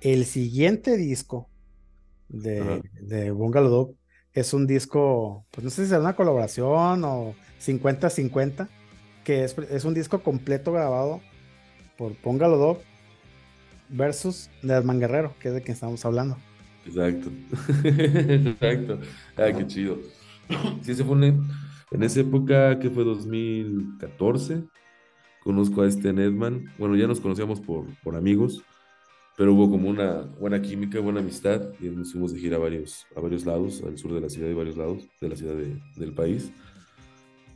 [0.00, 1.48] el siguiente disco
[2.28, 2.80] de, Ajá.
[3.00, 3.94] de Bungalow Dog
[4.32, 8.68] es un disco, pues no sé si será una colaboración o 50-50,
[9.24, 11.20] que es, es un disco completo grabado
[11.98, 12.78] por Bungalow Dog
[13.88, 16.36] versus Nedman Guerrero, que es de quien estamos hablando.
[16.86, 17.30] Exacto.
[17.84, 18.98] Exacto.
[19.36, 19.98] Ah, qué chido.
[20.82, 21.48] Sí, ese fue un-
[21.90, 24.64] en esa época que fue 2014.
[25.44, 26.66] Conozco a este Nedman.
[26.78, 28.62] Bueno, ya nos conocíamos por, por amigos,
[29.36, 33.06] pero hubo como una buena química, buena amistad y nos fuimos de gira a varios,
[33.16, 35.80] a varios lados, al sur de la ciudad y varios lados de la ciudad de-
[35.96, 36.52] del país.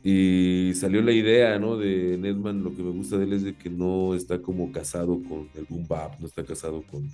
[0.03, 1.77] Y salió la idea, ¿no?
[1.77, 5.21] De Nedman, lo que me gusta de él es de que no está como casado
[5.27, 7.09] con el boom bap, no está casado con,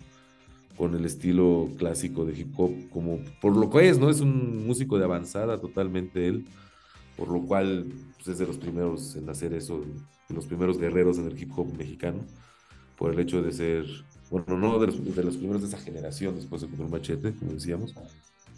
[0.78, 4.10] con el estilo clásico de hip hop, como por lo que es, ¿no?
[4.10, 6.46] Es un músico de avanzada totalmente él,
[7.18, 7.86] por lo cual
[8.16, 9.84] pues, es de los primeros en hacer eso,
[10.30, 12.20] de los primeros guerreros en el hip hop mexicano.
[12.98, 13.86] por el hecho de ser,
[14.30, 17.54] bueno, no de los, de los primeros de esa generación después de comprar machete, como
[17.54, 17.96] decíamos,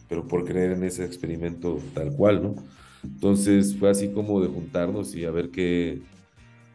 [0.10, 2.56] pero por creer en ese experimento tal cual, ¿no?
[3.03, 6.01] Entonces fue así como de juntarnos y a ver qué,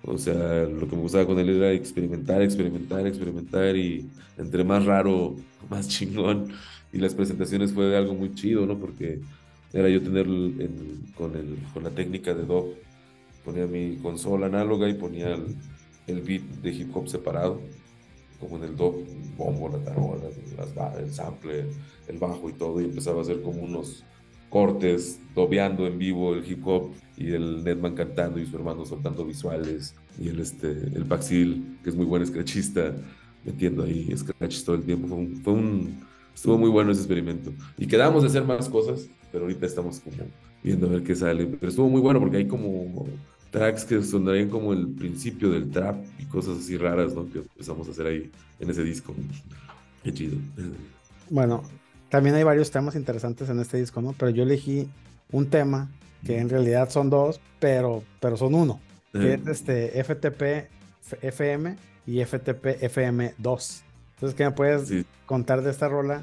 [0.02, 4.08] o sea, lo que me gustaba con él era experimentar, experimentar, experimentar y
[4.38, 5.36] entre más raro,
[5.70, 6.48] más chingón.
[6.92, 8.78] Y las presentaciones fue algo muy chido, ¿no?
[8.78, 9.20] Porque
[9.72, 12.74] era yo tener el- el- con, el, con la técnica de dub,
[13.44, 15.56] ponía mi consola análoga y ponía el,
[16.06, 17.60] el beat de hip hop separado,
[18.40, 20.24] como en el dub, el bombo, la tarola,
[20.56, 21.66] las, el sample,
[22.08, 24.04] el bajo y todo, y empezaba a hacer como unos
[24.48, 29.24] cortes, dobeando en vivo el hip hop y el Netman cantando y su hermano soltando
[29.24, 32.94] visuales y el, este, el Paxil, que es muy buen scratchista,
[33.44, 35.06] metiendo ahí scratches todo el tiempo.
[35.08, 36.00] Fue un, fue un-
[36.34, 37.52] estuvo muy bueno ese experimento.
[37.78, 40.16] Y quedamos de hacer más cosas, pero ahorita estamos como
[40.62, 41.46] viendo a ver qué sale.
[41.46, 43.06] Pero estuvo muy bueno porque hay como
[43.50, 47.28] tracks que sonarían como el principio del trap y cosas así raras, ¿no?
[47.30, 49.14] Que empezamos a hacer ahí en ese disco.
[50.04, 50.36] Qué chido.
[51.28, 51.62] Bueno,
[52.08, 54.12] también hay varios temas interesantes en este disco, ¿no?
[54.18, 54.88] Pero yo elegí
[55.32, 55.90] un tema
[56.24, 58.80] que en realidad son dos, pero, pero son uno.
[59.12, 60.68] Que es este FTP
[61.22, 61.76] FM
[62.06, 63.82] y FTP FM 2.
[64.14, 65.04] Entonces, ¿qué me puedes Sí.
[65.26, 66.22] contar de esta rola?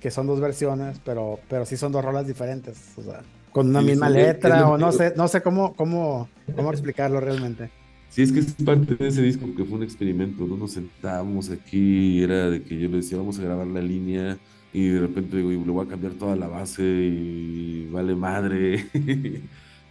[0.00, 2.92] Que son dos versiones, pero, pero sí son dos rolas diferentes.
[2.96, 6.70] O sea, con una Sí, misma letra, o no sé, no sé cómo, cómo, cómo
[6.72, 7.72] explicarlo realmente.
[8.08, 10.56] Sí, es que es parte de ese disco que fue un experimento, ¿no?
[10.56, 14.40] Nos sentábamos aquí, era de que yo le decía, vamos a grabar la línea,
[14.72, 18.88] y de repente digo, y le voy a cambiar toda la base, y vale madre,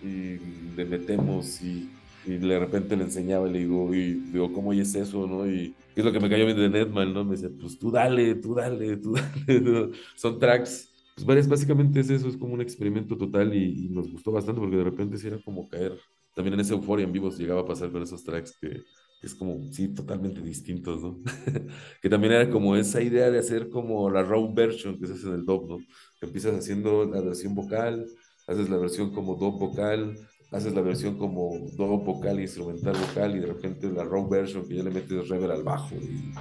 [0.01, 0.39] y
[0.75, 1.96] le metemos, y,
[2.27, 5.47] y de repente le enseñaba, y le digo, y digo, ¿cómo es eso, no?
[5.49, 7.23] Y es lo que me cayó bien de Netman, ¿no?
[7.25, 9.13] Me decía, pues tú dale, tú dale, tú
[9.47, 9.89] dale, ¿no?
[10.15, 10.93] Son tracks.
[11.15, 14.61] Pues varias- básicamente es eso, es como un experimento total y, y nos gustó bastante
[14.61, 15.97] porque de repente sí era como caer
[16.35, 18.83] también en esa euforia en vivo llegaba a pasar con esos tracks que
[19.21, 21.19] es como, sí, totalmente distintos, ¿no?
[22.01, 25.27] que también era como esa idea de hacer como la raw version que se hace
[25.27, 25.85] en el dub, ¿no?
[26.21, 28.05] Empiezas haciendo la versión vocal,
[28.45, 30.15] haces la versión como dub vocal,
[30.51, 34.75] haces la versión como dub vocal, instrumental vocal y de repente la raw version que
[34.75, 36.33] ya le metes reverb al bajo y,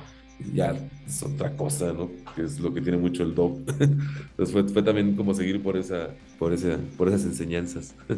[0.45, 0.75] y ya
[1.07, 2.11] es otra cosa, ¿no?
[2.35, 3.65] Que es lo que tiene mucho el dub.
[3.81, 7.95] Entonces fue, fue también como seguir por, esa, por, esa, por esas enseñanzas.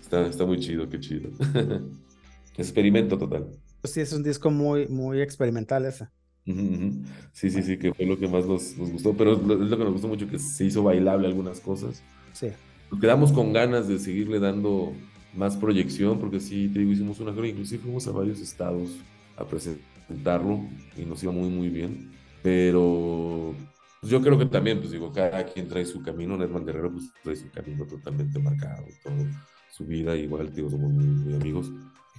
[0.00, 1.30] Está, está muy chido, qué chido.
[2.56, 3.48] Experimento total.
[3.82, 6.06] Sí, es un disco muy, muy experimental ese.
[7.32, 9.68] Sí, sí, sí, que fue lo que más nos, nos gustó, pero es lo, es
[9.68, 12.04] lo que nos gustó mucho, que se hizo bailable algunas cosas.
[12.32, 12.50] Sí.
[12.88, 14.92] Nos quedamos con ganas de seguirle dando
[15.36, 18.90] más proyección, porque sí, te digo, hicimos una gira, inclusive fuimos a varios estados
[19.36, 20.60] a presentarlo
[20.96, 22.10] y nos iba muy, muy bien.
[22.42, 23.54] Pero
[24.00, 27.10] pues, yo creo que también, pues digo, cada quien trae su camino, Netman Guerrero pues
[27.22, 29.14] trae su camino totalmente marcado, todo,
[29.70, 31.70] su vida, igual, digo, somos muy, muy amigos.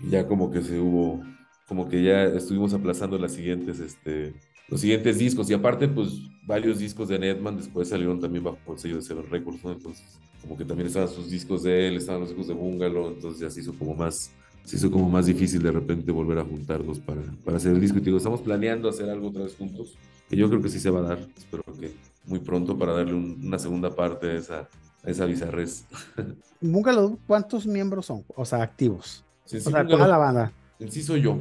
[0.01, 1.23] Y ya como que se hubo,
[1.67, 4.33] como que ya estuvimos aplazando las siguientes, este,
[4.67, 5.49] los siguientes discos.
[5.49, 6.11] Y aparte, pues
[6.45, 9.71] varios discos de Netman después salieron también bajo el sello de Seven Records, ¿no?
[9.71, 13.39] Entonces, como que también estaban sus discos de él, estaban los discos de Bungalow, entonces
[13.41, 14.31] ya se hizo como más,
[14.63, 17.97] se hizo como más difícil de repente volver a juntarnos para, para hacer el disco.
[17.97, 19.95] Y te digo, estamos planeando hacer algo otra vez juntos,
[20.29, 21.93] que yo creo que sí se va a dar, espero que
[22.25, 24.69] muy pronto para darle un- una segunda parte a esa,
[25.03, 25.85] a esa bizarrez.
[26.61, 28.23] Bungalow, ¿cuántos miembros son?
[28.35, 29.23] O sea, activos.
[29.45, 30.51] Sí, O sí, sea, Bungalow- toda la banda.
[30.79, 31.37] En sí soy yo,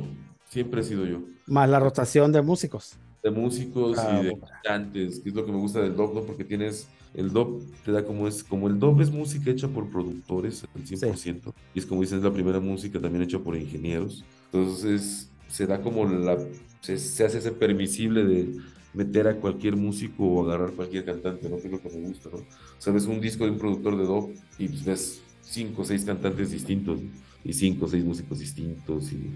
[0.48, 1.20] siempre he sido yo.
[1.46, 2.96] Más la rotación de músicos.
[3.22, 6.20] de músicos Ah, y de cantantes, que es lo que me gusta del dub, ¿no?
[6.22, 6.86] Porque tienes,
[7.16, 10.82] el dub te da como es, como el dub es música hecha por productores al
[10.82, 15.66] 100%, y es como dicen, es la primera música también hecha por ingenieros, entonces se
[15.66, 16.38] da como la,
[16.80, 18.56] se, se hace ese permisible de
[18.92, 21.56] meter a cualquier músico o agarrar cualquier cantante, ¿no?
[21.58, 22.38] Que es lo que me gusta, ¿no?
[22.38, 22.44] O
[22.78, 26.50] sea, ves un disco de un productor de dub y ves cinco o seis cantantes
[26.50, 27.10] distintos, ¿no?
[27.44, 29.30] Y cinco o seis músicos distintos y...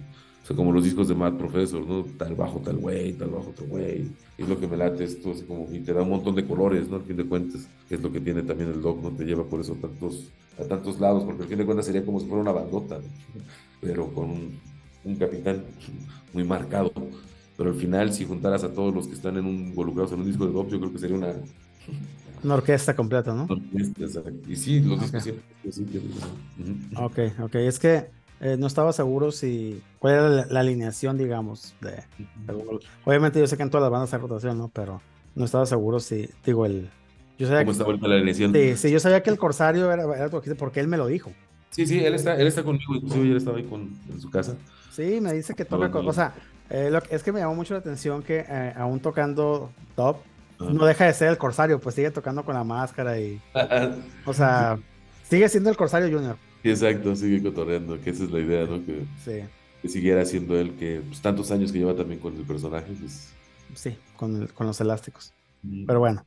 [0.51, 2.05] Sea, como los discos de Mad Professor, ¿no?
[2.19, 4.17] Tal bajo, tal güey, tal bajo, otro güey.
[4.37, 6.89] Es lo que me late esto, así como, y te da un montón de colores,
[6.89, 6.97] ¿no?
[6.97, 9.15] Al fin de cuentas, que es lo que tiene también el doc, ¿no?
[9.17, 12.05] Te lleva por eso a tantos, a tantos lados, porque al fin de cuentas sería
[12.05, 13.05] como si fuera una bandota, ¿no?
[13.81, 14.63] pero con un,
[15.05, 15.65] un capitán
[16.33, 16.93] muy marcado.
[17.57, 20.27] Pero al final, si juntaras a todos los que están en un, involucrados en un
[20.27, 21.35] disco de doc, yo creo que sería una
[22.43, 23.47] Una orquesta completa, ¿no?
[23.49, 25.23] orquesta, o sea, Y sí, los discos Ok.
[25.23, 25.45] siempre.
[25.71, 26.29] sí, tienen eso.
[26.59, 26.75] Ujú.
[26.93, 27.55] Ok, ok.
[27.57, 28.11] Es que
[28.41, 29.83] eh, no estaba seguro si.
[29.99, 31.75] ¿Cuál era la, la alineación, digamos?
[31.81, 31.91] De,
[32.47, 32.81] de?
[33.05, 34.69] Obviamente, yo sé que en todas las bandas hay rotación, ¿no?
[34.69, 35.01] Pero
[35.35, 36.29] no estaba seguro si.
[36.45, 36.91] Digo, el.
[37.39, 38.53] Yo sabía ¿Cómo que, está la alineación?
[38.53, 40.29] sí, sí, yo sabía que el Corsario era, era
[40.59, 41.33] porque él me lo dijo.
[41.71, 44.57] Sí, sí, él está, él está conmigo, inclusive ayer estaba ahí con, en su casa.
[44.91, 45.91] Sí, me dice que toca.
[45.99, 46.35] O sea,
[46.69, 50.17] eh, lo que- es que me llamó mucho la atención que eh, aún tocando top,
[50.59, 50.71] Ajá.
[50.73, 53.41] no deja de ser el Corsario, pues sigue tocando con la máscara y.
[54.27, 54.79] O sea,
[55.29, 56.37] sigue siendo el Corsario Junior.
[56.63, 58.85] Sí, exacto, sigue cotorreando, que esa es la idea, ¿no?
[58.85, 59.47] Que Sí.
[59.83, 63.33] que siguiera siendo él, que pues, tantos años que lleva también con el personaje, pues
[63.75, 65.33] Sí, con, el- con los elásticos.
[65.87, 66.25] Pero bueno.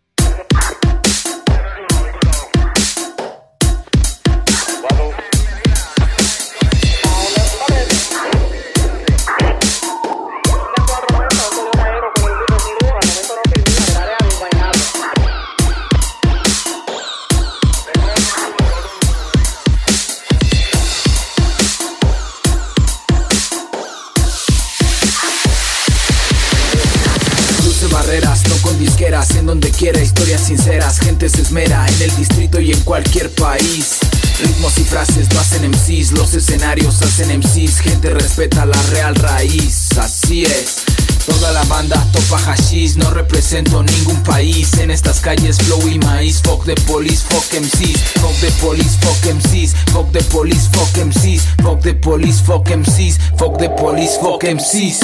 [29.83, 33.99] En donde quiera historias sinceras, gente se esmera en el distrito y en cualquier país.
[34.39, 39.89] Ritmos y frases no hacen MCs, los escenarios hacen MCs, gente respeta la real raíz,
[39.97, 40.83] así es.
[41.25, 46.41] Toda la banda topa hashish, no represento ningún país En estas calles flow y maíz
[46.43, 51.43] Fuck the police, fuck MCs Fuck the police, fuck MCs Fuck the police, fuck MCs
[51.63, 54.99] Fuck the police, fuck MCs Fuck the police, fuck MCs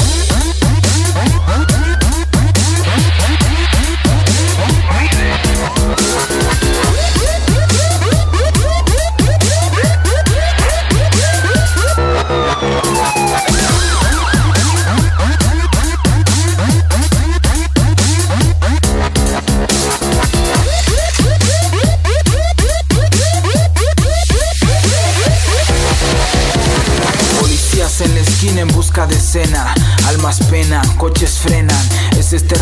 [28.01, 29.73] en la esquina en busca de escena
[30.09, 31.77] Almas penan, coches frenan.
[32.17, 32.55] Es este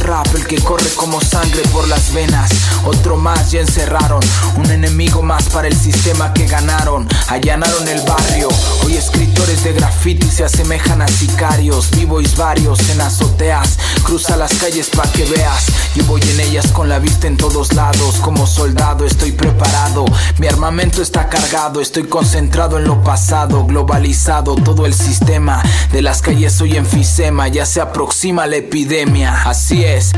[0.48, 2.50] que corre como sangre por las venas.
[2.86, 4.22] Otro más ya encerraron.
[4.56, 7.08] Un enemigo más para el sistema que ganaron.
[7.28, 8.48] Allanaron el barrio.
[8.86, 11.91] Hoy escritores de graffiti se asemejan a sicarios.
[11.91, 13.78] B-boys varios en azoteas.
[14.04, 15.66] Cruza las calles pa' que veas.
[15.95, 18.16] Yo voy en ellas con la vista en todos lados.
[18.22, 20.06] Como soldado estoy preparado.
[20.38, 21.82] Mi armamento está cargado.
[21.82, 24.56] Estoy concentrado en lo pasado Globalizado.
[24.56, 27.50] Todo el sistema De las calles hoy enfisema.
[27.50, 29.43] Ya se aproxima la epidemia.
[29.43, 30.14] Así es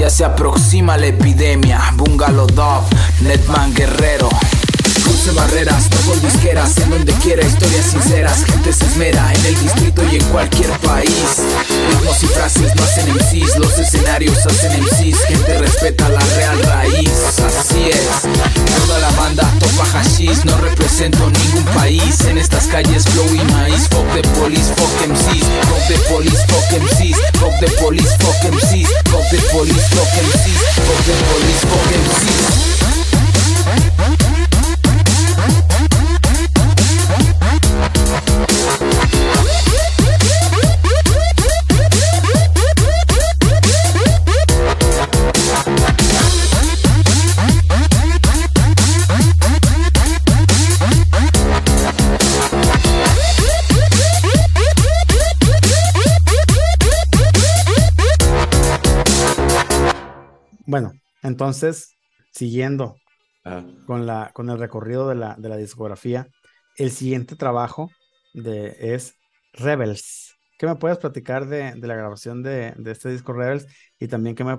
[0.00, 1.78] ya se aproxima la epidemia.
[1.94, 2.84] Bungalow Dog,
[3.20, 4.30] Netman Guerrero.
[5.04, 8.44] Cruce barreras, con disqueras En donde quiera historias sinceras.
[8.44, 11.42] Gente se esmera en el distrito y en cualquier país.
[11.90, 17.10] Ritmos y frases no hacen MCs Los escenarios hacen MCs Gente respeta la real raíz
[17.58, 18.22] Así es.
[18.86, 22.20] Toda la banda topa hashish No represento ningún país.
[22.24, 26.80] En estas calles flow y maíz Fuck the police, fuck MCs Fuck the police, fuck
[26.80, 28.16] MCs Fuck the police,
[29.90, 32.59] fuck MCs Fuck police, fuck MCs
[61.30, 61.96] entonces,
[62.32, 62.96] siguiendo
[63.44, 66.28] ah, con, la, con el recorrido de la, de la discografía,
[66.76, 67.90] el siguiente trabajo
[68.32, 69.18] de, es
[69.52, 70.36] Rebels.
[70.58, 73.66] ¿Qué me puedes platicar de, de la grabación de, de este disco Rebels?
[73.98, 74.58] Y también, ¿qué me,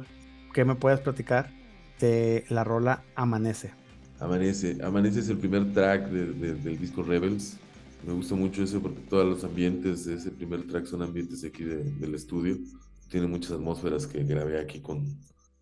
[0.54, 1.52] qué me puedes platicar
[2.00, 3.78] de la rola Amanece?
[4.20, 4.78] Amanece.
[4.84, 7.58] Amanece es el primer track de- de- del disco Rebels.
[8.02, 11.48] Me gusta mucho eso porque todos los ambientes de ese primer track son ambientes de
[11.50, 12.58] aquí de- del estudio.
[13.10, 15.20] Tiene muchas atmósferas que grabé aquí con,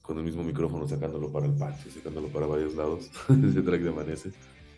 [0.09, 3.11] con el mismo micrófono, sacándolo para el patio, sacándolo para varios lados.
[3.29, 4.31] ese track de Amanece.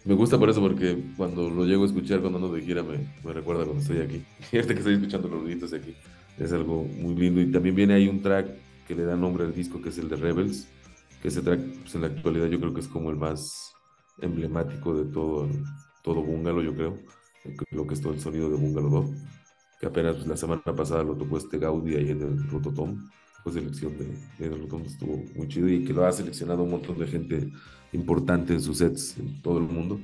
[0.04, 2.98] Me gusta por eso porque cuando lo llego a escuchar cuando ando de gira me,
[3.24, 4.26] me recuerda cuando estoy aquí.
[4.54, 5.96] Ahorita que estoy escuchando los ruiditos de aquí.
[6.38, 7.40] Es algo muy lindo.
[7.40, 8.46] Y también viene ahí un track
[8.86, 10.68] que le da nombre al disco que es el de Rebels.
[11.22, 13.72] Que ese track pues, en la actualidad yo creo que es como el más
[14.20, 15.48] emblemático de todo,
[16.04, 17.00] todo Bungalow, yo creo,
[17.72, 19.06] lo que es todo el sonido de Bungalow 2,
[19.80, 23.10] que apenas pues, la semana pasada lo tocó este Gaudi ahí en el Rototom,
[23.44, 24.08] fue selección de,
[24.40, 27.50] de Rototom, estuvo muy chido y que lo ha seleccionado un montón de gente
[27.94, 30.00] importante en sus sets en todo el mundo.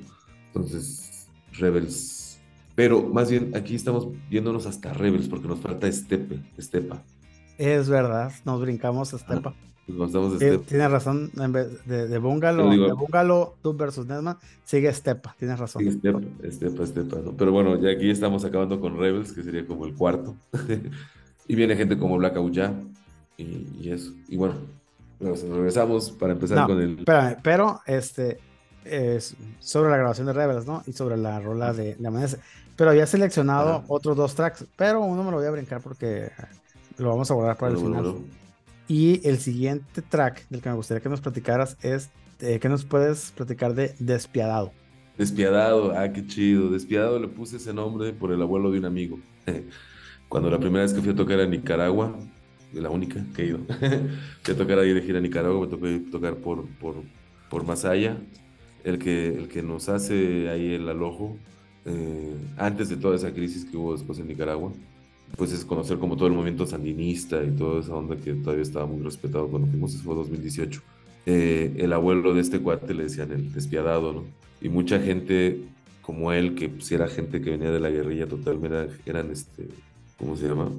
[0.48, 2.38] Entonces, Rebels.
[2.74, 7.02] Pero más bien aquí estamos yéndonos hasta Rebels porque nos falta Estepe, Estepa.
[7.56, 9.54] Es verdad, nos brincamos Estepa.
[9.88, 10.64] Nos damos Eh, Estepa.
[10.66, 15.34] tienes razón, en vez de, de Bungalow, digo- de Bungalow tú versus Nesman, sigue Estepa,
[15.38, 15.82] tienes razón.
[15.82, 17.32] Sí, Estepa, Estepa, Estepa, ¿no?
[17.36, 20.36] Pero bueno, ya aquí estamos acabando con Rebels, que sería como el cuarto.
[21.48, 22.74] y viene gente como Black Auja
[23.38, 24.14] y, y eso.
[24.28, 24.68] Y bueno,
[25.20, 27.06] nos regresamos para empezar No, con el.
[27.06, 28.44] espérame, pero este
[28.84, 30.82] es sobre la grabación de Rebels, ¿no?
[30.86, 32.38] Y sobre la rola de, de Amanece.
[32.76, 33.88] Pero había seleccionado Ajá.
[33.88, 36.32] otros dos tracks, pero uno me lo voy a brincar porque
[36.96, 38.12] lo vamos a guardar para el Bueno, final.
[38.12, 38.28] bueno,
[38.88, 42.84] Y el siguiente track del que me gustaría que nos platicaras es eh, que nos
[42.86, 44.76] puedes platicar de Despiadado.
[45.16, 46.70] Despiadado, ah, qué chido.
[46.70, 49.26] Despiadado le puse ese nombre por el abuelo de un amigo.
[50.28, 52.18] Cuando la primera vez que fui a tocar a Nicaragua,
[52.72, 53.58] la única que he ido,
[54.42, 56.96] fui a tocar ahí de gira a Nicaragua, me tocó tocar por, por,
[57.50, 58.16] por Masaya,
[58.84, 61.36] el que, el que nos hace ahí el alojo,
[61.84, 64.72] eh, antes de toda esa crisis que hubo después en Nicaragua,
[65.36, 68.86] pues es conocer como todo el movimiento sandinista y toda esa onda que todavía estaba
[68.86, 70.80] muy respetado cuando fuimos, eso fue 2018.
[71.26, 74.24] Eh, el abuelo de este cuate le decían el despiadado, ¿no?
[74.62, 75.60] Y mucha gente
[76.00, 79.68] como él, que pues, era gente que venía de la guerrilla total, era- eran, este,
[80.18, 80.70] ¿cómo se llama?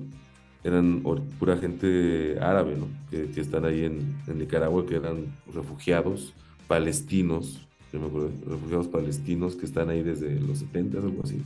[0.64, 1.02] Eran
[1.40, 2.88] pura gente árabe, ¿no?
[3.10, 6.34] Que, están ahí en, Nicaragua, que eran refugiados
[6.68, 11.42] palestinos, yo me acuerdo, refugiados palestinos que están ahí desde los 70, algo así,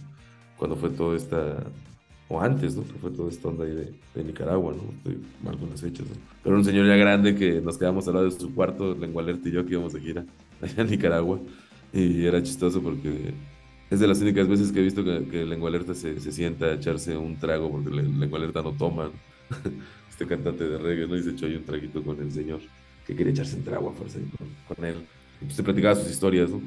[0.57, 1.63] cuando fue toda esta,
[2.27, 2.83] o antes, ¿no?
[2.83, 4.83] Que fue toda esta onda ahí de, Nicaragua, ¿no?
[4.97, 6.15] Estoy mal fechas, ¿no?
[6.43, 9.51] Pero un señor ya grande que nos quedamos al lado de su cuarto, Lengualerta y
[9.51, 10.25] yo, que íbamos de gira
[10.61, 11.39] allá en Nicaragua,
[11.93, 13.33] y era chistoso porque
[13.93, 16.65] es de las únicas veces que he visto que, que Lengua Alerta se, se sienta
[16.67, 19.11] a echarse un trago porque Le- Lengua Alerta no toma.
[20.09, 21.15] Este cantante de reggae, ¿no?
[21.17, 22.61] Y se echó ahí un traguito con el señor
[23.03, 25.09] que quería echarse un trago a fuerza con, con él.
[25.41, 26.61] Y pues se platicaba sus historias, ¿no?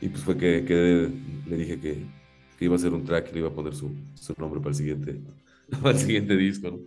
[0.00, 1.10] Y pues fue que, que
[1.46, 2.12] le dije que,
[2.56, 4.70] que iba a hacer un track y le iba a poner su, su nombre para
[4.70, 5.22] el siguiente,
[5.82, 6.80] para el siguiente disco, ¿no?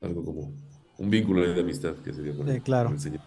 [0.00, 0.54] Algo como
[0.98, 2.88] un vínculo de amistad que se dio con, Sí, claro.
[2.88, 3.22] con el señor.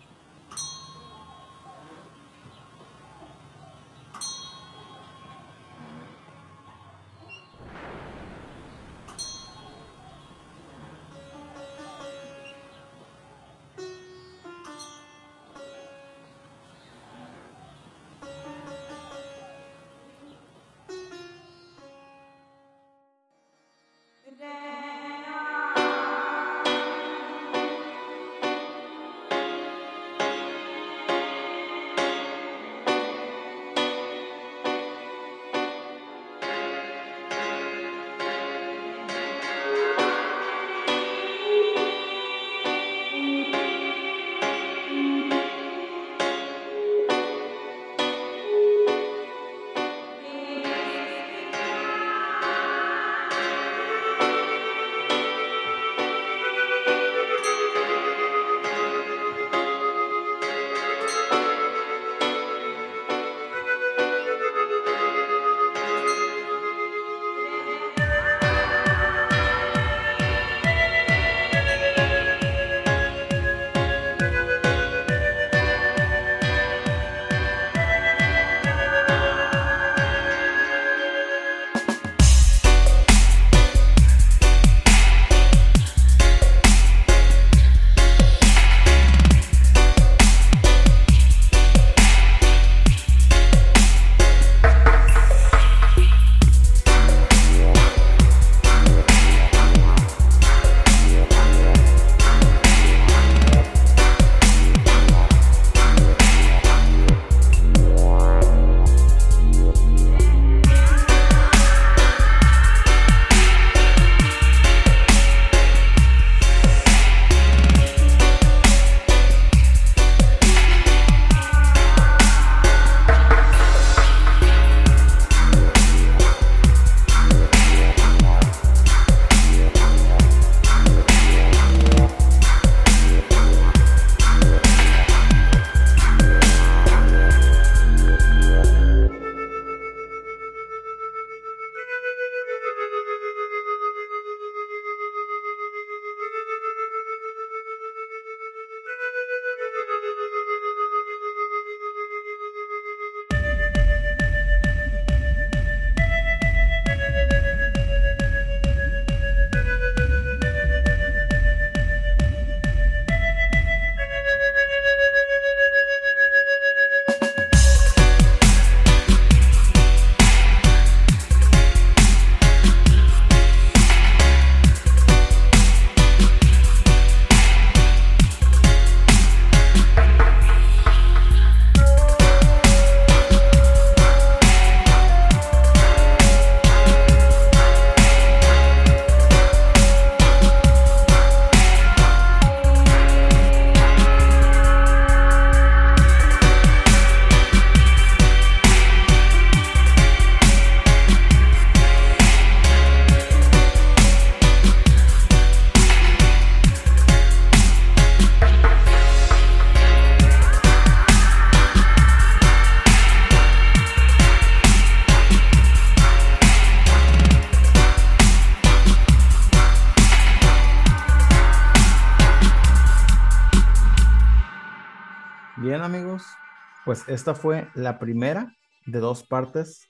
[226.85, 228.55] Pues esta fue la primera
[228.85, 229.89] de dos partes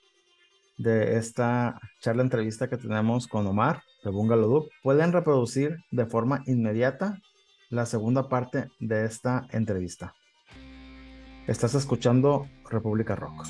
[0.78, 4.68] de esta charla entrevista que tenemos con Omar de Bungalow.
[4.82, 7.20] Pueden reproducir de forma inmediata
[7.68, 10.14] la segunda parte de esta entrevista.
[11.46, 13.46] Estás escuchando República Rock.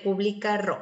[0.00, 0.79] República Rock.